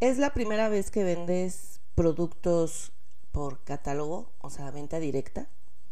¿Es 0.00 0.18
la 0.18 0.32
primera 0.32 0.68
vez 0.68 0.92
que 0.92 1.02
vendes 1.02 1.80
productos 1.96 2.92
por 3.32 3.64
catálogo, 3.64 4.30
o 4.40 4.48
sea, 4.48 4.70
venta 4.70 5.00
directa? 5.00 5.48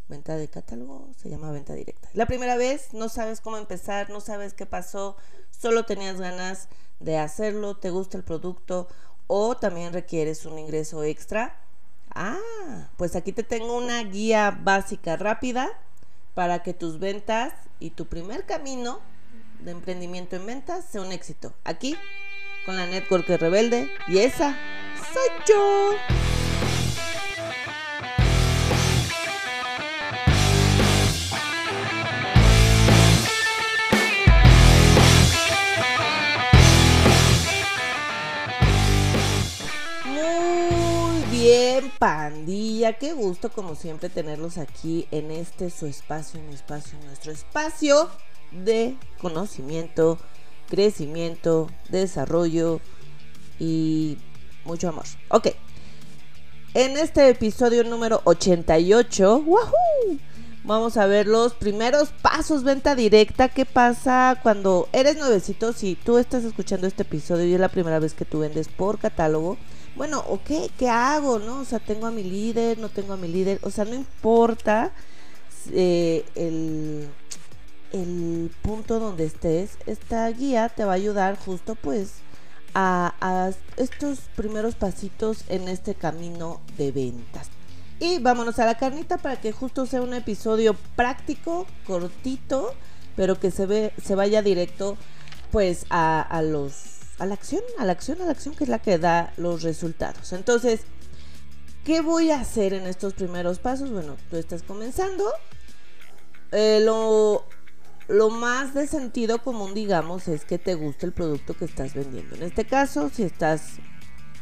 Venta 0.07 0.37
de 0.37 0.47
catálogo 0.47 1.11
se 1.17 1.29
llama 1.29 1.51
venta 1.51 1.75
directa. 1.75 2.09
La 2.13 2.27
primera 2.27 2.57
vez 2.57 2.95
no 2.95 3.09
sabes 3.09 3.41
cómo 3.41 3.57
empezar, 3.57 4.11
no 4.11 4.21
sabes 4.21 4.55
qué 4.55 4.65
pasó, 4.65 5.17
solo 5.51 5.87
tenías 5.87 6.21
ganas 6.21 6.69
de 7.01 7.19
hacerlo, 7.19 7.79
te 7.79 7.91
gusta 7.91 8.17
el 8.17 8.23
producto 8.23 8.87
o 9.27 9.57
también 9.57 9.93
requieres 9.93 10.47
un 10.47 10.61
ingreso 10.61 11.03
extra. 11.03 11.59
Ah, 12.15 12.89
pues 12.97 13.17
aquí 13.17 13.33
te 13.33 13.43
tengo 13.43 13.77
una 13.77 14.05
guía 14.05 14.57
básica 14.63 15.17
rápida 15.17 15.69
para 16.35 16.63
que 16.63 16.75
tus 16.75 17.01
ventas 17.01 17.55
y 17.81 17.91
tu 17.91 18.07
primer 18.07 18.47
camino 18.47 19.01
de 19.59 19.73
emprendimiento 19.73 20.37
en 20.37 20.47
ventas 20.47 20.85
sea 20.85 21.01
un 21.01 21.11
éxito. 21.11 21.55
Aquí 21.65 21.97
con 22.67 22.77
la 22.77 22.87
Network 22.87 23.29
Rebelde 23.29 23.89
y 24.09 24.19
esa 24.19 24.57
soy 25.13 25.29
yo. 25.47 25.95
Muy 40.07 41.23
bien, 41.31 41.93
pandilla. 42.01 42.95
Qué 42.95 43.13
gusto, 43.13 43.53
como 43.53 43.77
siempre, 43.77 44.09
tenerlos 44.09 44.59
aquí 44.59 45.07
en 45.13 45.31
este 45.31 45.71
su 45.71 45.87
espacio, 45.87 46.41
mi 46.43 46.55
espacio, 46.55 46.99
nuestro 47.07 47.31
espacio 47.31 48.11
de 48.51 48.97
conocimiento 49.21 50.19
crecimiento, 50.69 51.69
desarrollo 51.89 52.81
y 53.59 54.19
mucho 54.65 54.89
amor. 54.89 55.05
Ok. 55.29 55.49
En 56.75 56.97
este 56.99 57.29
episodio 57.31 57.85
número 57.85 58.21
88, 58.25 59.45
¡wahoo! 59.47 60.19
Vamos 60.67 60.97
a 60.97 61.07
ver 61.07 61.29
los 61.29 61.55
primeros 61.55 62.09
pasos 62.21 62.65
venta 62.65 62.97
directa. 62.97 63.49
¿Qué 63.49 63.65
pasa 63.65 64.41
cuando 64.43 64.89
eres 64.93 65.17
nuevecito? 65.17 65.73
Si 65.73 65.95
tú 65.95 66.19
estás 66.19 66.43
escuchando 66.43 66.89
este 66.89 67.03
episodio 67.03 67.47
y 67.47 67.55
es 67.55 67.61
la 67.61 67.69
primera 67.69 68.01
vez 68.01 68.15
que 68.15 68.25
tú 68.25 68.41
vendes 68.41 68.67
por 68.67 68.99
catálogo, 68.99 69.59
bueno, 69.95 70.25
ok, 70.29 70.71
¿qué 70.77 70.89
hago? 70.89 71.39
¿No? 71.39 71.61
O 71.61 71.65
sea, 71.65 71.79
tengo 71.79 72.07
a 72.07 72.11
mi 72.11 72.25
líder, 72.25 72.79
no 72.79 72.89
tengo 72.89 73.13
a 73.13 73.17
mi 73.17 73.29
líder. 73.29 73.61
O 73.63 73.71
sea, 73.71 73.85
no 73.85 73.95
importa 73.95 74.93
eh, 75.73 76.25
el 76.35 77.09
el 77.97 78.51
punto 78.63 79.01
donde 79.01 79.25
estés, 79.25 79.79
esta 79.87 80.29
guía 80.29 80.69
te 80.69 80.85
va 80.85 80.93
a 80.93 80.97
ayudar 80.97 81.37
justo 81.39 81.75
pues 81.75 82.15
a, 82.75 83.51
estos 83.77 84.21
primeros 84.37 84.75
pasitos 84.75 85.45
en 85.49 85.69
este 85.69 85.95
camino 85.95 86.61
de 86.77 86.93
ventas. 86.93 87.49
Y 87.99 88.19
vámonos 88.19 88.59
a 88.59 88.67
la 88.67 88.77
carnita 88.77 89.17
para 89.17 89.41
que 89.41 89.53
justo 89.53 89.87
sea 89.87 90.03
un 90.03 90.13
episodio 90.13 90.77
práctico, 90.95 91.67
cortito, 91.87 92.75
pero 93.17 93.41
que 93.41 93.51
se, 93.51 93.65
ve, 93.65 93.93
se 94.03 94.15
vaya 94.15 94.43
directo 94.43 94.99
pues 95.51 95.87
a, 95.89 96.21
a 96.21 96.43
los 96.43 96.97
a 97.19 97.25
la 97.25 97.35
acción, 97.35 97.63
a 97.79 97.85
la 97.85 97.93
acción, 97.93 98.21
a 98.21 98.27
la 98.27 98.33
acción 98.33 98.55
que 98.55 98.65
es 98.65 98.71
la 98.71 98.79
que 98.79 98.99
da 98.99 99.33
los 99.37 99.63
resultados. 99.63 100.33
Entonces, 100.33 100.81
¿qué 101.85 102.03
voy 102.03 102.31
a 102.31 102.41
hacer 102.41 102.75
en 102.75 102.87
estos 102.87 103.15
primeros 103.15 103.59
pasos? 103.59 103.91
Bueno, 103.91 104.17
tú 104.29 104.37
estás 104.37 104.63
comenzando. 104.63 105.25
Eh, 106.53 106.81
lo 106.83 107.47
lo 108.09 108.31
más 108.31 108.75
de 108.75 108.87
sentido 108.87 109.43
común, 109.43 109.75
digamos, 109.75 110.29
es 110.29 110.45
que 110.45 110.59
te 110.59 110.75
guste 110.75 111.07
el 111.07 111.13
producto 111.13 111.55
que 111.55 111.65
estás 111.65 111.95
vendiendo. 111.95 112.37
En 112.37 112.43
este 112.43 112.65
caso, 112.65 113.11
si 113.13 113.25
estás, 113.25 113.79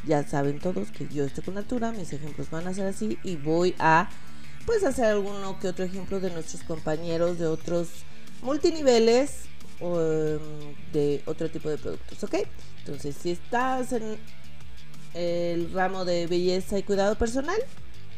ya 0.05 0.27
saben 0.27 0.59
todos 0.59 0.91
que 0.91 1.07
yo 1.07 1.23
estoy 1.23 1.43
con 1.43 1.55
Natura, 1.55 1.91
mis 1.91 2.13
ejemplos 2.13 2.49
van 2.51 2.67
a 2.67 2.73
ser 2.73 2.87
así 2.87 3.17
y 3.23 3.37
voy 3.37 3.75
a, 3.79 4.09
pues, 4.65 4.83
hacer 4.83 5.05
alguno 5.05 5.59
que 5.59 5.67
otro 5.67 5.85
ejemplo 5.85 6.19
de 6.19 6.31
nuestros 6.31 6.63
compañeros 6.63 7.39
de 7.39 7.47
otros 7.47 7.89
multiniveles 8.43 9.45
o 9.79 9.99
em, 9.99 10.39
de 10.93 11.23
otro 11.25 11.49
tipo 11.49 11.69
de 11.69 11.77
productos, 11.77 12.23
¿ok? 12.23 12.35
Entonces, 12.79 13.15
si 13.19 13.31
estás 13.31 13.91
en 13.93 14.17
el 15.15 15.71
ramo 15.73 16.05
de 16.05 16.27
belleza 16.27 16.77
y 16.77 16.83
cuidado 16.83 17.17
personal, 17.17 17.57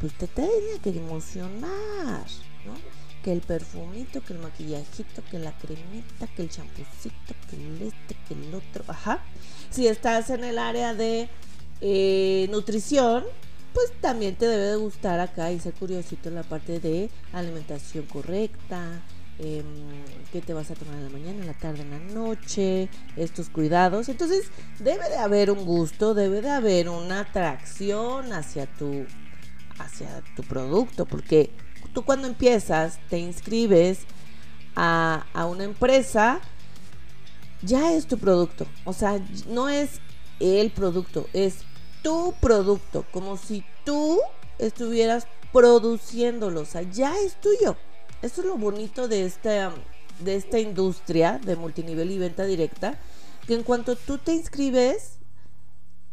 pues 0.02 0.13
te 0.13 0.28
tiene 0.28 0.80
que 0.84 0.90
emocionar, 0.90 2.25
¿no? 2.66 2.97
Que 3.28 3.34
el 3.34 3.42
perfumito, 3.42 4.24
que 4.24 4.32
el 4.32 4.40
maquillajito, 4.40 5.22
que 5.30 5.38
la 5.38 5.52
cremita, 5.58 6.28
que 6.34 6.44
el 6.44 6.50
champucito, 6.50 7.36
que 7.50 7.58
el 7.58 7.82
este, 7.82 8.16
que 8.26 8.34
el 8.34 8.56
otro, 8.56 8.86
ajá. 8.88 9.22
Si 9.70 9.86
estás 9.86 10.30
en 10.30 10.46
el 10.46 10.58
área 10.58 10.94
de 10.94 11.28
eh, 11.82 12.48
nutrición, 12.50 13.26
pues 13.74 13.92
también 14.00 14.36
te 14.36 14.48
debe 14.48 14.68
de 14.68 14.76
gustar 14.78 15.20
acá 15.20 15.52
y 15.52 15.60
ser 15.60 15.74
curiosito 15.74 16.30
en 16.30 16.36
la 16.36 16.44
parte 16.44 16.80
de 16.80 17.10
alimentación 17.34 18.06
correcta, 18.06 19.04
eh, 19.40 19.62
qué 20.32 20.40
te 20.40 20.54
vas 20.54 20.72
a 20.72 20.76
tomar 20.76 20.96
en 20.96 21.04
la 21.04 21.10
mañana, 21.10 21.42
en 21.42 21.48
la 21.48 21.54
tarde, 21.54 21.82
en 21.82 21.92
la 21.92 22.00
noche, 22.00 22.88
estos 23.18 23.50
cuidados. 23.50 24.08
Entonces 24.08 24.46
debe 24.80 25.10
de 25.10 25.18
haber 25.18 25.52
un 25.52 25.66
gusto, 25.66 26.14
debe 26.14 26.40
de 26.40 26.50
haber 26.50 26.88
una 26.88 27.20
atracción 27.20 28.32
hacia 28.32 28.68
tu, 28.68 29.06
hacia 29.80 30.24
tu 30.38 30.44
producto, 30.44 31.06
porque 31.06 31.52
tú 31.97 32.06
cuando 32.06 32.28
empiezas, 32.28 33.00
te 33.09 33.18
inscribes 33.18 34.02
a, 34.75 35.25
una 35.50 35.63
empresa, 35.63 36.40
ya 37.63 37.91
es 37.94 38.06
tu 38.06 38.19
producto. 38.19 38.68
O 38.85 38.94
sea, 38.94 39.19
no 39.47 39.68
es 39.68 40.00
el 40.40 40.69
producto, 40.69 41.28
es 41.34 41.62
tu 42.03 42.36
producto, 42.40 43.03
como 43.12 43.36
si 43.36 43.66
tú 43.84 44.19
estuvieras 44.59 45.25
produciéndolo, 45.52 46.62
o 46.62 46.66
sea, 46.66 46.84
ya 46.84 47.18
es 47.18 47.41
tuyo. 47.41 47.75
Eso 48.22 48.41
es 48.41 48.47
lo 48.47 48.57
bonito 48.57 49.07
de 49.07 49.25
esta, 49.25 49.74
de 50.19 50.36
esta 50.36 50.59
industria 50.59 51.41
de 51.44 51.56
multinivel 51.56 52.12
y 52.12 52.19
venta 52.19 52.46
directa, 52.46 53.00
que 53.47 53.56
en 53.56 53.63
cuanto 53.63 53.96
tú 53.96 54.19
te 54.19 54.34
inscribes, 54.34 55.13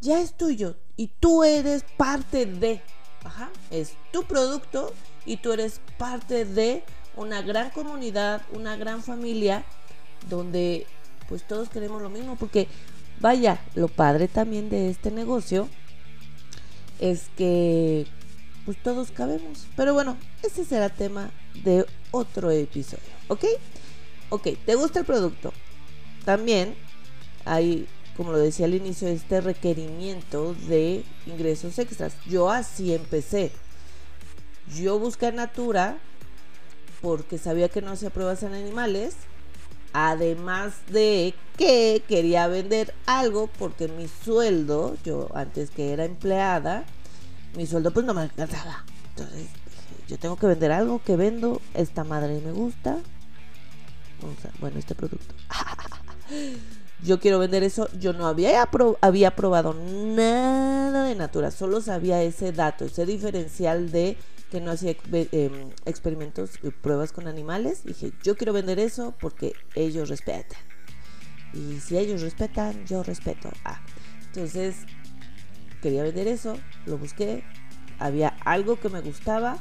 ya 0.00 0.18
es 0.22 0.32
tuyo 0.32 0.76
y 0.96 1.08
tú 1.08 1.44
eres 1.44 1.84
parte 1.98 2.46
de, 2.46 2.80
ajá, 3.22 3.50
es 3.70 3.92
tu 4.12 4.24
producto 4.24 4.90
y 5.26 5.38
tú 5.38 5.52
eres 5.52 5.80
parte 5.98 6.44
de 6.44 6.82
una 7.16 7.42
gran 7.42 7.70
comunidad, 7.70 8.42
una 8.52 8.76
gran 8.76 9.02
familia 9.02 9.64
donde 10.28 10.86
pues 11.28 11.46
todos 11.46 11.68
queremos 11.68 12.02
lo 12.02 12.10
mismo 12.10 12.36
porque 12.36 12.68
vaya, 13.20 13.60
lo 13.74 13.88
padre 13.88 14.28
también 14.28 14.68
de 14.68 14.90
este 14.90 15.10
negocio 15.10 15.68
es 17.00 17.28
que 17.36 18.06
pues 18.64 18.82
todos 18.82 19.10
cabemos. 19.10 19.66
Pero 19.76 19.94
bueno, 19.94 20.16
ese 20.42 20.64
será 20.64 20.88
tema 20.88 21.30
de 21.62 21.86
otro 22.10 22.50
episodio, 22.50 23.02
¿ok? 23.28 23.44
Ok, 24.30 24.48
¿te 24.64 24.74
gusta 24.74 25.00
el 25.00 25.04
producto? 25.04 25.52
También 26.24 26.74
hay, 27.44 27.86
como 28.16 28.32
lo 28.32 28.38
decía 28.38 28.66
al 28.66 28.74
inicio, 28.74 29.08
este 29.08 29.40
requerimiento 29.40 30.54
de 30.66 31.04
ingresos 31.26 31.78
extras. 31.78 32.14
Yo 32.26 32.50
así 32.50 32.94
empecé. 32.94 33.52
Yo 34.72 34.98
busqué 34.98 35.32
Natura 35.32 35.98
porque 37.00 37.36
sabía 37.38 37.68
que 37.68 37.82
no 37.82 37.92
hacía 37.92 38.10
pruebas 38.10 38.42
en 38.42 38.54
animales. 38.54 39.14
Además 39.92 40.74
de 40.88 41.34
que 41.56 42.02
quería 42.08 42.48
vender 42.48 42.94
algo 43.06 43.46
porque 43.46 43.86
mi 43.86 44.08
sueldo, 44.08 44.96
yo 45.04 45.28
antes 45.34 45.70
que 45.70 45.92
era 45.92 46.04
empleada, 46.04 46.84
mi 47.56 47.66
sueldo 47.66 47.92
pues 47.92 48.04
no 48.04 48.14
me 48.14 48.22
alcanzaba. 48.22 48.84
Entonces 49.10 49.48
yo 50.08 50.18
tengo 50.18 50.36
que 50.36 50.46
vender 50.46 50.72
algo 50.72 51.00
que 51.04 51.16
vendo, 51.16 51.60
esta 51.74 52.02
madre 52.02 52.40
me 52.44 52.52
gusta. 52.52 52.98
bueno, 54.60 54.78
este 54.78 54.94
producto. 54.94 55.34
yo 57.04 57.20
quiero 57.20 57.38
vender 57.38 57.62
eso. 57.62 57.88
Yo 57.98 58.12
no 58.12 58.26
había, 58.26 58.68
había 59.00 59.36
probado 59.36 59.74
nada 59.74 61.04
de 61.04 61.14
Natura, 61.14 61.50
solo 61.50 61.80
sabía 61.80 62.22
ese 62.22 62.52
dato, 62.52 62.86
ese 62.86 63.06
diferencial 63.06 63.90
de 63.90 64.16
que 64.50 64.60
no 64.60 64.70
hacía 64.70 64.96
em, 65.12 65.70
experimentos 65.84 66.52
y 66.62 66.70
pruebas 66.70 67.12
con 67.12 67.26
animales. 67.26 67.84
Dije, 67.84 68.12
yo 68.22 68.36
quiero 68.36 68.52
vender 68.52 68.78
eso 68.78 69.14
porque 69.20 69.52
ellos 69.74 70.08
respetan. 70.08 70.58
Y 71.52 71.80
si 71.80 71.96
ellos 71.96 72.20
respetan, 72.22 72.84
yo 72.86 73.02
respeto. 73.02 73.50
Ah, 73.64 73.80
entonces 74.26 74.76
quería 75.80 76.02
vender 76.02 76.26
eso, 76.28 76.58
lo 76.86 76.98
busqué, 76.98 77.44
había 77.98 78.28
algo 78.44 78.80
que 78.80 78.88
me 78.88 79.00
gustaba 79.00 79.58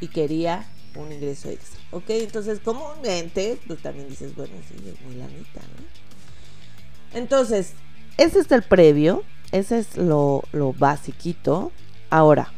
y 0.00 0.08
quería 0.08 0.66
un 0.96 1.12
ingreso 1.12 1.50
extra. 1.50 1.80
Ok, 1.90 2.04
entonces 2.08 2.60
comúnmente, 2.60 3.58
pues 3.66 3.82
también 3.82 4.08
dices, 4.08 4.34
bueno, 4.34 4.54
sí, 4.68 4.74
es 4.88 5.00
muy 5.02 5.16
lanita, 5.16 5.60
¿no? 5.60 7.18
Entonces, 7.18 7.74
ese 8.16 8.40
es 8.40 8.50
el 8.52 8.62
previo, 8.62 9.24
ese 9.52 9.78
es 9.78 9.96
lo, 9.96 10.42
lo 10.52 10.72
basiquito. 10.72 11.72
Ahora, 12.10 12.52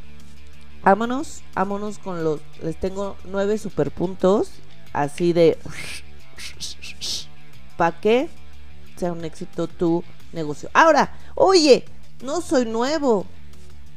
vámonos, 0.87 1.43
vámonos 1.53 1.99
con 1.99 2.23
los, 2.23 2.41
les 2.63 2.79
tengo 2.79 3.17
nueve 3.25 3.59
super 3.59 3.91
puntos, 3.91 4.51
así 4.93 5.33
de, 5.33 5.59
para 7.77 8.01
que 8.01 8.29
sea 8.97 9.11
un 9.11 9.25
éxito 9.25 9.67
tu 9.67 10.05
negocio. 10.33 10.71
Ahora, 10.73 11.13
oye, 11.35 11.85
No 12.23 12.41
soy 12.41 12.65
nuevo, 12.65 13.27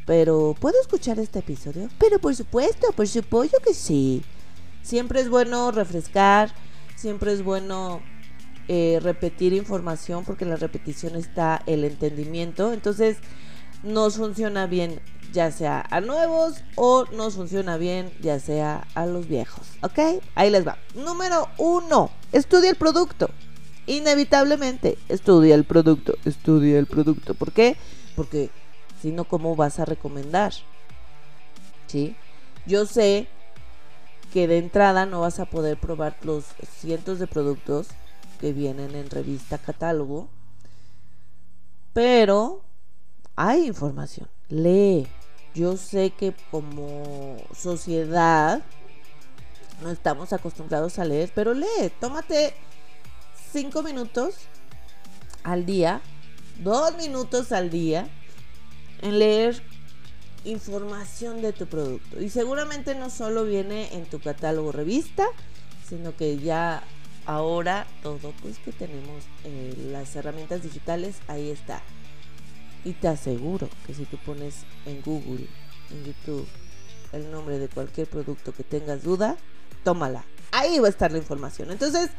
pero 0.05 0.53
¿puedo 0.59 0.75
escuchar 0.81 1.19
este 1.19 1.39
episodio? 1.39 1.89
Pero 1.99 2.19
por 2.19 2.35
supuesto, 2.35 2.91
por 2.91 3.07
supuesto 3.07 3.59
que 3.63 3.73
sí. 3.73 4.23
Siempre 4.81 5.21
es 5.21 5.29
bueno 5.29 5.71
refrescar, 5.71 6.53
siempre 6.97 7.31
es 7.31 7.43
bueno 7.43 8.01
eh, 8.67 8.99
repetir 9.01 9.53
información 9.53 10.25
porque 10.25 10.43
la 10.43 10.57
repetición 10.57 11.15
está 11.15 11.61
el 11.65 11.85
entendimiento. 11.85 12.73
Entonces 12.73 13.19
nos 13.83 14.17
funciona 14.17 14.65
bien 14.65 15.01
ya 15.31 15.51
sea 15.51 15.85
a 15.89 16.01
nuevos 16.01 16.63
o 16.75 17.05
nos 17.13 17.35
funciona 17.35 17.77
bien 17.77 18.11
ya 18.21 18.39
sea 18.39 18.87
a 18.95 19.05
los 19.05 19.27
viejos. 19.27 19.67
¿Ok? 19.81 20.21
Ahí 20.35 20.49
les 20.49 20.67
va. 20.67 20.77
Número 20.95 21.47
uno, 21.57 22.09
estudia 22.31 22.69
el 22.69 22.75
producto. 22.75 23.29
Inevitablemente, 23.85 24.97
estudia 25.07 25.55
el 25.55 25.63
producto, 25.63 26.15
estudia 26.25 26.77
el 26.77 26.85
producto. 26.85 27.33
¿Por 27.33 27.51
qué? 27.51 27.75
Porque 28.15 28.49
si 29.01 29.11
no, 29.11 29.23
¿cómo 29.23 29.55
vas 29.55 29.79
a 29.79 29.85
recomendar? 29.85 30.53
¿Sí? 31.87 32.15
Yo 32.65 32.85
sé 32.85 33.27
que 34.31 34.47
de 34.47 34.59
entrada 34.59 35.05
no 35.05 35.21
vas 35.21 35.39
a 35.39 35.45
poder 35.45 35.77
probar 35.77 36.17
los 36.23 36.45
cientos 36.79 37.17
de 37.17 37.27
productos 37.27 37.87
que 38.39 38.53
vienen 38.53 38.95
en 38.95 39.09
revista 39.09 39.57
catálogo, 39.57 40.29
pero 41.93 42.61
hay 43.41 43.67
información, 43.67 44.27
lee. 44.49 45.07
Yo 45.55 45.77
sé 45.77 46.09
que 46.09 46.35
como 46.51 47.37
sociedad 47.57 48.61
no 49.81 49.91
estamos 49.91 50.33
acostumbrados 50.33 50.99
a 50.99 51.05
leer, 51.05 51.31
pero 51.33 51.53
lee, 51.53 51.89
tómate 52.01 52.53
cinco 53.53 53.81
minutos 53.81 54.35
al 55.43 55.65
día, 55.65 56.01
dos 56.59 56.97
minutos 56.97 57.53
al 57.53 57.69
día 57.69 58.09
en 59.01 59.19
leer 59.19 59.63
información 60.43 61.41
de 61.41 61.53
tu 61.53 61.65
producto. 61.65 62.19
Y 62.19 62.29
seguramente 62.29 62.93
no 62.93 63.09
solo 63.09 63.45
viene 63.45 63.95
en 63.95 64.03
tu 64.03 64.19
catálogo 64.19 64.73
revista, 64.73 65.25
sino 65.87 66.13
que 66.13 66.39
ya 66.39 66.83
ahora 67.25 67.87
todo 68.03 68.33
pues 68.41 68.59
que 68.59 68.73
tenemos 68.73 69.23
eh, 69.45 69.73
las 69.93 70.13
herramientas 70.17 70.61
digitales, 70.61 71.15
ahí 71.29 71.49
está. 71.49 71.81
Y 72.83 72.93
te 72.93 73.07
aseguro 73.07 73.69
que 73.85 73.93
si 73.93 74.05
tú 74.05 74.17
pones 74.25 74.63
en 74.85 75.01
Google, 75.01 75.47
en 75.91 76.05
YouTube, 76.05 76.47
el 77.11 77.31
nombre 77.31 77.59
de 77.59 77.67
cualquier 77.67 78.07
producto 78.07 78.53
que 78.53 78.63
tengas 78.63 79.03
duda, 79.03 79.37
tómala. 79.83 80.23
Ahí 80.51 80.79
va 80.79 80.87
a 80.87 80.91
estar 80.91 81.11
la 81.11 81.17
información. 81.17 81.71
Entonces, 81.71 82.09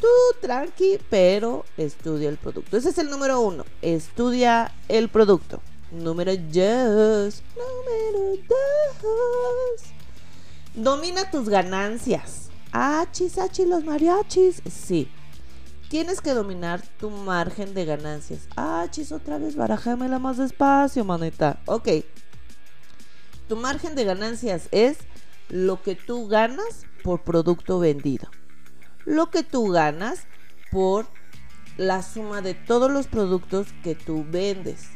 tú 0.00 0.08
tranqui, 0.40 0.98
pero 1.10 1.64
estudia 1.76 2.28
el 2.28 2.36
producto. 2.36 2.76
Ese 2.76 2.90
es 2.90 2.98
el 2.98 3.10
número 3.10 3.40
uno. 3.40 3.64
Estudia 3.82 4.72
el 4.88 5.08
producto. 5.08 5.60
Número 5.90 6.32
dos. 6.36 7.42
Número 7.54 8.42
dos. 9.02 9.82
Domina 10.74 11.30
tus 11.30 11.48
ganancias. 11.48 12.50
Achis, 12.72 13.38
achis, 13.38 13.66
los 13.66 13.84
mariachis. 13.84 14.62
Sí. 14.68 15.08
Tienes 15.94 16.20
que 16.20 16.34
dominar 16.34 16.82
tu 16.98 17.08
margen 17.08 17.72
de 17.72 17.84
ganancias. 17.84 18.48
Achis, 18.56 19.12
otra 19.12 19.38
vez, 19.38 19.54
barajémela 19.54 20.18
más 20.18 20.38
despacio, 20.38 21.04
manita. 21.04 21.60
Ok. 21.66 21.88
Tu 23.46 23.54
margen 23.54 23.94
de 23.94 24.02
ganancias 24.02 24.66
es 24.72 24.98
lo 25.50 25.80
que 25.84 25.94
tú 25.94 26.26
ganas 26.26 26.84
por 27.04 27.22
producto 27.22 27.78
vendido. 27.78 28.28
Lo 29.04 29.30
que 29.30 29.44
tú 29.44 29.68
ganas 29.68 30.26
por 30.72 31.06
la 31.76 32.02
suma 32.02 32.40
de 32.40 32.54
todos 32.54 32.90
los 32.90 33.06
productos 33.06 33.68
que 33.84 33.94
tú 33.94 34.26
vendes 34.28 34.88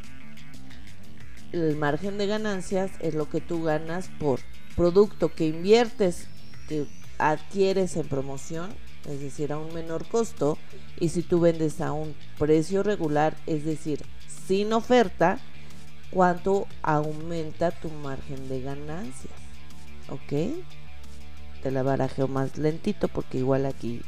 el 1.53 1.77
margen 1.77 2.19
de 2.19 2.27
ganancias 2.27 2.91
es 2.99 3.15
lo 3.15 3.31
que 3.31 3.41
tú 3.41 3.63
ganas 3.63 4.11
por 4.19 4.41
producto 4.75 5.33
que 5.33 5.47
inviertes, 5.47 6.27
que 6.69 6.89
adquieres 7.19 7.95
en 7.95 8.09
promoción, 8.09 8.75
es 9.09 9.21
decir, 9.21 9.53
a 9.53 9.59
un 9.59 9.73
menor 9.75 10.07
costo, 10.07 10.59
y 11.01 11.09
si 11.09 11.23
tú 11.23 11.41
vendes 11.41 11.81
a 11.81 11.93
un 11.93 12.15
precio 12.39 12.83
regular, 12.83 13.37
es 13.47 13.65
decir, 13.65 14.05
sin 14.47 14.73
oferta, 14.73 15.39
cuánto 16.11 16.67
aumenta 16.83 17.71
tu 17.71 17.91
margen 17.91 18.49
de 18.49 18.61
ganancias. 18.61 19.35
¿Ok? 20.09 20.55
Te 21.63 21.71
la 21.71 21.83
barajeo 21.83 22.29
más 22.29 22.57
lentito 22.57 23.09
porque 23.09 23.39
igual 23.39 23.67
aquí, 23.67 24.01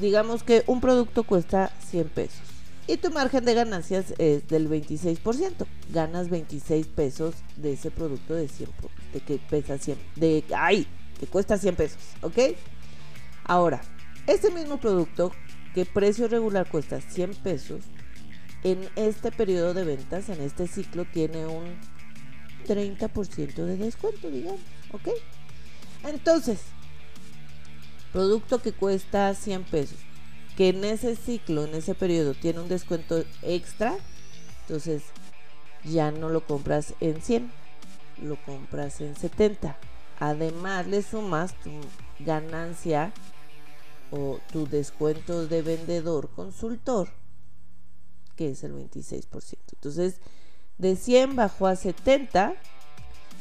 digamos 0.00 0.42
que 0.42 0.64
un 0.66 0.80
producto 0.80 1.22
cuesta 1.22 1.70
100 1.90 2.08
pesos 2.08 2.50
y 2.90 2.96
tu 2.96 3.10
margen 3.12 3.44
de 3.44 3.54
ganancias 3.54 4.14
es 4.18 4.48
del 4.48 4.68
26%. 4.68 5.64
Ganas 5.92 6.28
26 6.28 6.88
pesos 6.88 7.36
de 7.56 7.74
ese 7.74 7.92
producto 7.92 8.34
de 8.34 8.48
100 8.48 8.68
de 9.12 9.20
que 9.20 9.38
pesa 9.38 9.78
100 9.78 9.96
de 10.16 10.44
ay, 10.56 10.88
que 11.18 11.26
cuesta 11.26 11.56
100 11.56 11.76
pesos, 11.76 11.98
¿ok? 12.22 12.38
Ahora, 13.50 13.80
este 14.28 14.52
mismo 14.52 14.78
producto 14.78 15.32
que 15.74 15.84
precio 15.84 16.28
regular 16.28 16.68
cuesta 16.68 17.00
100 17.00 17.34
pesos 17.34 17.80
en 18.62 18.88
este 18.94 19.32
periodo 19.32 19.74
de 19.74 19.82
ventas, 19.82 20.28
en 20.28 20.40
este 20.40 20.68
ciclo 20.68 21.04
tiene 21.04 21.46
un 21.46 21.64
30% 22.68 23.54
de 23.56 23.76
descuento, 23.76 24.30
digamos, 24.30 24.60
¿ok? 24.92 25.08
Entonces, 26.04 26.60
producto 28.12 28.62
que 28.62 28.70
cuesta 28.70 29.34
100 29.34 29.64
pesos 29.64 29.98
que 30.56 30.68
en 30.68 30.84
ese 30.84 31.16
ciclo, 31.16 31.64
en 31.64 31.74
ese 31.74 31.96
periodo, 31.96 32.34
tiene 32.34 32.60
un 32.60 32.68
descuento 32.68 33.24
extra, 33.42 33.96
entonces 34.60 35.02
ya 35.82 36.12
no 36.12 36.28
lo 36.28 36.46
compras 36.46 36.94
en 37.00 37.20
100, 37.20 37.50
lo 38.22 38.36
compras 38.44 39.00
en 39.00 39.16
70. 39.16 39.76
Además, 40.20 40.86
le 40.86 41.02
sumas 41.02 41.58
tu 41.64 41.72
ganancia 42.20 43.12
o 44.10 44.38
tu 44.52 44.66
descuento 44.66 45.46
de 45.46 45.62
vendedor 45.62 46.30
consultor, 46.30 47.08
que 48.36 48.50
es 48.50 48.64
el 48.64 48.72
26%. 48.72 49.56
Entonces, 49.72 50.20
de 50.78 50.96
100 50.96 51.36
bajó 51.36 51.66
a 51.66 51.76
70 51.76 52.54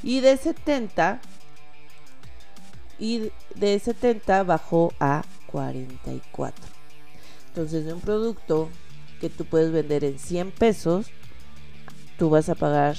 y 0.03 0.19
de 0.19 0.37
70 0.37 1.21
y 2.99 3.31
de 3.55 3.79
70 3.79 4.43
bajó 4.43 4.93
a 4.99 5.23
44. 5.47 6.65
Entonces, 7.47 7.85
de 7.85 7.93
un 7.93 8.01
producto 8.01 8.69
que 9.19 9.29
tú 9.29 9.45
puedes 9.45 9.71
vender 9.71 10.03
en 10.03 10.19
100 10.19 10.51
pesos, 10.51 11.07
tú 12.17 12.29
vas 12.29 12.49
a 12.49 12.55
pagar 12.55 12.95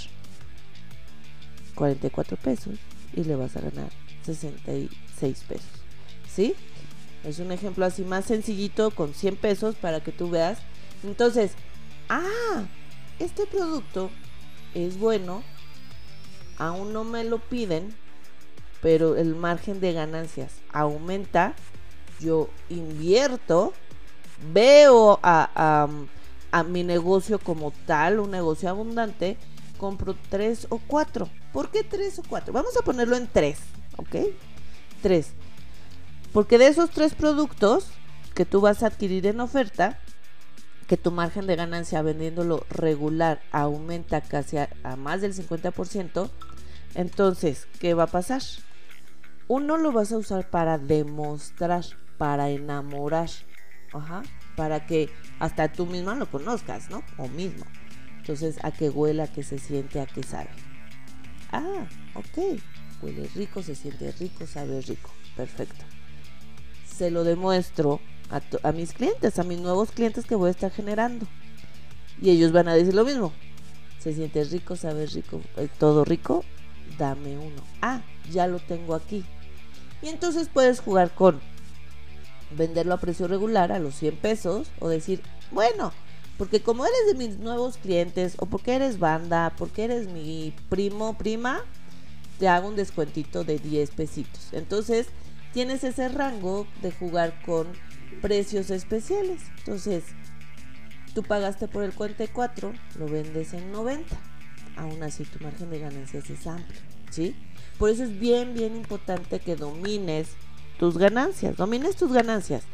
44 1.75 2.37
pesos 2.37 2.75
y 3.15 3.25
le 3.25 3.37
vas 3.37 3.57
a 3.57 3.61
ganar 3.61 3.91
66 4.25 5.45
pesos. 5.49 5.71
¿Sí? 6.29 6.55
Es 7.25 7.39
un 7.39 7.53
ejemplo 7.53 7.85
así 7.85 8.03
más 8.03 8.25
sencillito 8.25 8.91
con 8.91 9.15
100 9.15 9.37
pesos 9.37 9.75
para 9.75 10.01
que 10.01 10.13
tú 10.13 10.31
veas. 10.31 10.59
Entonces, 11.03 11.53
ah, 12.09 12.65
este 13.19 13.47
producto 13.47 14.11
es 14.75 14.99
bueno, 14.99 15.43
aún 16.59 16.93
no 16.93 17.05
me 17.05 17.25
lo 17.25 17.39
piden, 17.39 17.95
pero 18.81 19.17
el 19.17 19.35
margen 19.35 19.81
de 19.81 19.93
ganancias 19.93 20.53
aumenta. 20.73 21.55
Yo 22.21 22.51
invierto 22.69 23.73
veo 24.53 25.19
a, 25.23 25.89
mi 26.67 26.83
negocio 26.83 27.39
como 27.39 27.73
tal, 27.87 28.21
un 28.21 28.31
negocio 28.31 28.69
abundante, 28.69 29.37
compro 29.79 30.17
tres 30.29 30.67
o 30.71 30.79
cuatro. 30.79 31.29
¿Por 31.53 31.71
qué 31.71 31.83
tres 31.83 32.19
o 32.19 32.23
cuatro? 32.29 32.53
Vamos 32.53 32.77
a 32.77 32.83
ponerlo 32.83 33.17
en 33.17 33.29
tres, 33.29 33.59
¿ok? 33.97 34.17
Tres. 35.03 35.33
Porque 36.33 36.59
de 36.59 36.69
esos 36.69 36.91
tres 36.91 37.15
productos 37.15 37.89
que 38.35 38.45
tú 38.45 38.61
vas 38.61 38.83
a 38.83 38.87
adquirir 38.87 39.27
en 39.27 39.41
oferta, 39.41 39.99
que 40.87 40.97
tu 40.97 41.11
margen 41.11 41.47
de 41.47 41.57
ganancia 41.57 42.03
vendiéndolo 42.03 42.67
regular 42.69 43.41
aumenta 43.53 44.21
casi 44.21 44.59
a, 44.59 44.69
más 44.97 45.21
del 45.21 45.35
50%, 45.35 46.31
entonces, 46.95 47.69
¿qué 47.79 47.95
va 47.95 48.05
a 48.05 48.09
pasar? 48.09 48.43
Uno 49.47 49.77
lo 49.77 49.93
vas 49.93 50.13
a 50.13 50.19
usar 50.19 50.49
para 50.51 50.79
demostrar, 50.79 51.85
para 52.19 52.51
enamorar. 52.51 53.31
Ajá. 53.93 54.23
Para 54.57 54.87
que 54.87 55.11
hasta 55.39 55.73
tú 55.73 55.87
misma 55.87 56.15
lo 56.15 56.31
conozcas, 56.31 56.91
¿no? 56.91 57.03
O 57.17 57.29
mismo. 57.29 57.65
Entonces, 58.19 58.59
a 58.63 58.71
qué 58.71 58.91
huela, 58.91 59.25
a 59.25 59.33
qué 59.33 59.43
se 59.43 59.59
siente, 59.59 60.01
a 60.01 60.07
qué 60.07 60.23
sabe. 60.23 60.51
Ah, 61.53 61.87
ok. 62.15 62.61
Huele 63.03 63.29
rico, 63.35 63.63
se 63.63 63.75
siente 63.75 64.13
rico, 64.13 64.47
sabe 64.47 64.81
rico. 64.83 65.11
Perfecto. 65.37 65.85
Se 67.01 67.11
lo 67.11 67.25
demuestro 67.25 67.99
a, 68.29 68.73
mis 68.73 68.93
clientes, 68.93 69.39
a 69.39 69.43
mis 69.43 69.59
nuevos 69.59 69.91
clientes 69.91 70.27
que 70.27 70.35
voy 70.35 70.49
a 70.49 70.51
estar 70.51 70.71
generando. 70.71 71.27
Y 72.21 72.29
ellos 72.29 72.53
van 72.53 72.69
a 72.69 72.75
decir 72.75 72.93
lo 72.93 73.07
mismo. 73.07 73.33
Se 74.01 74.13
siente 74.13 74.45
rico, 74.45 74.77
sabe 74.77 75.07
rico, 75.07 75.41
eh, 75.57 75.71
todo 75.79 76.05
rico. 76.05 76.45
Dame 76.99 77.39
uno. 77.39 77.63
Ah, 77.81 78.03
ya 78.31 78.47
lo 78.47 78.59
tengo 78.59 78.95
aquí. 78.95 79.25
Y 80.03 80.09
entonces 80.09 80.51
puedes 80.53 80.81
jugar 80.81 81.15
con 81.15 81.41
venderlo 82.51 82.93
a 82.93 83.01
precio 83.01 83.27
regular 83.29 83.73
a 83.73 83.79
los 83.79 83.95
100 83.95 84.17
pesos 84.17 84.69
o 84.79 84.91
decir, 84.91 85.23
bueno, 85.53 85.95
Porque 86.37 86.61
como 86.61 86.85
eres 86.85 87.07
de 87.07 87.15
mis 87.15 87.39
nuevos 87.39 87.79
clientes 87.79 88.35
o 88.41 88.45
porque 88.45 88.75
eres 88.75 88.99
banda, 88.99 89.55
porque 89.57 89.85
eres 89.85 90.07
mi 90.09 90.53
primo, 90.69 91.17
prima, 91.17 91.65
te 92.39 92.47
hago 92.47 92.69
un 92.69 92.77
descuentito 92.77 93.43
de 93.43 93.59
10 93.59 93.91
pesitos. 93.93 94.53
Entonces, 94.53 95.07
tienes 95.53 95.85
ese 95.85 96.09
rango 96.09 96.67
de 96.83 96.93
jugar 96.93 97.41
con 97.43 97.69
precios 98.21 98.71
especiales. 98.71 99.41
Entonces, 99.59 100.05
tú 101.15 101.23
pagaste 101.23 101.69
por 101.69 101.85
el 101.85 101.93
cuente 101.93 102.29
4, 102.29 102.73
lo 102.99 103.07
vendes 103.07 103.53
en 103.53 103.73
90. 103.73 104.17
Aún 104.77 105.03
así, 105.03 105.25
tu 105.25 105.43
margen 105.43 105.71
de 105.71 105.79
ganancias 105.79 106.31
es 106.31 106.47
amplio, 106.47 106.81
¿sí? 107.11 107.37
Por 107.79 107.91
eso 107.91 108.05
es 108.05 108.19
bien, 108.19 108.55
bien 108.55 108.77
importante 108.77 109.41
que 109.41 109.57
domines 109.57 110.29
tus 110.79 110.97
ganancias, 110.97 111.57
domines 111.57 111.97
tus 111.97 112.13
ganancias. 112.13 112.65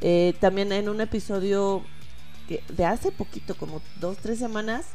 Eh, 0.00 0.34
también 0.40 0.72
en 0.72 0.88
un 0.88 1.00
episodio 1.00 1.82
que 2.48 2.62
de 2.68 2.84
hace 2.84 3.10
poquito, 3.10 3.54
como 3.54 3.80
dos, 4.00 4.18
tres 4.18 4.38
semanas, 4.38 4.86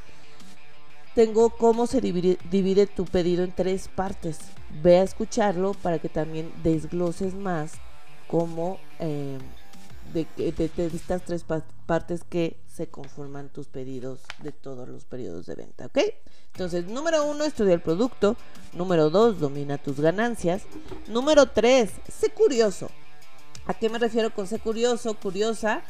tengo 1.15 1.49
cómo 1.49 1.87
se 1.87 2.01
divide, 2.01 2.87
tu 2.87 3.05
pedido 3.05 3.43
en 3.43 3.51
tres 3.51 3.87
partes. 3.87 4.39
Ve 4.83 4.97
a 4.97 5.03
escucharlo 5.03 5.73
para 5.73 5.99
que 5.99 6.09
también 6.09 6.51
desgloses 6.63 7.33
más 7.33 7.73
cómo 8.27 8.79
eh, 8.99 9.39
de, 10.13 10.27
estas 10.93 11.23
tres 11.23 11.43
partes 11.85 12.23
que 12.23 12.57
se 12.67 12.87
conforman 12.87 13.49
tus 13.49 13.67
pedidos 13.67 14.19
de 14.41 14.51
todos 14.51 14.87
los 14.87 15.05
periodos 15.05 15.45
de 15.47 15.55
venta, 15.55 15.87
¿ok? 15.87 15.97
Entonces, 16.53 16.85
número 16.85 17.25
uno, 17.25 17.43
estudia 17.43 17.73
el 17.73 17.81
producto. 17.81 18.35
Número 18.73 19.09
dos, 19.09 19.39
domina 19.39 19.77
tus 19.77 19.99
ganancias. 19.99 20.63
Número 21.07 21.47
tres, 21.47 21.91
sé 22.07 22.29
curioso. 22.29 22.89
¿A 23.65 23.73
qué 23.73 23.89
me 23.89 23.99
refiero 23.99 24.33
con 24.33 24.47
ser 24.47 24.61
curioso, 24.61 25.13
curiosa? 25.15 25.81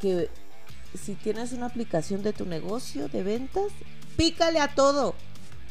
Que 0.00 0.28
si 0.94 1.14
tienes 1.14 1.52
una 1.52 1.66
aplicación 1.66 2.22
de 2.22 2.32
tu 2.32 2.46
negocio 2.46 3.08
de 3.08 3.22
ventas, 3.22 3.72
pícale 4.16 4.60
a 4.60 4.74
todo. 4.74 5.14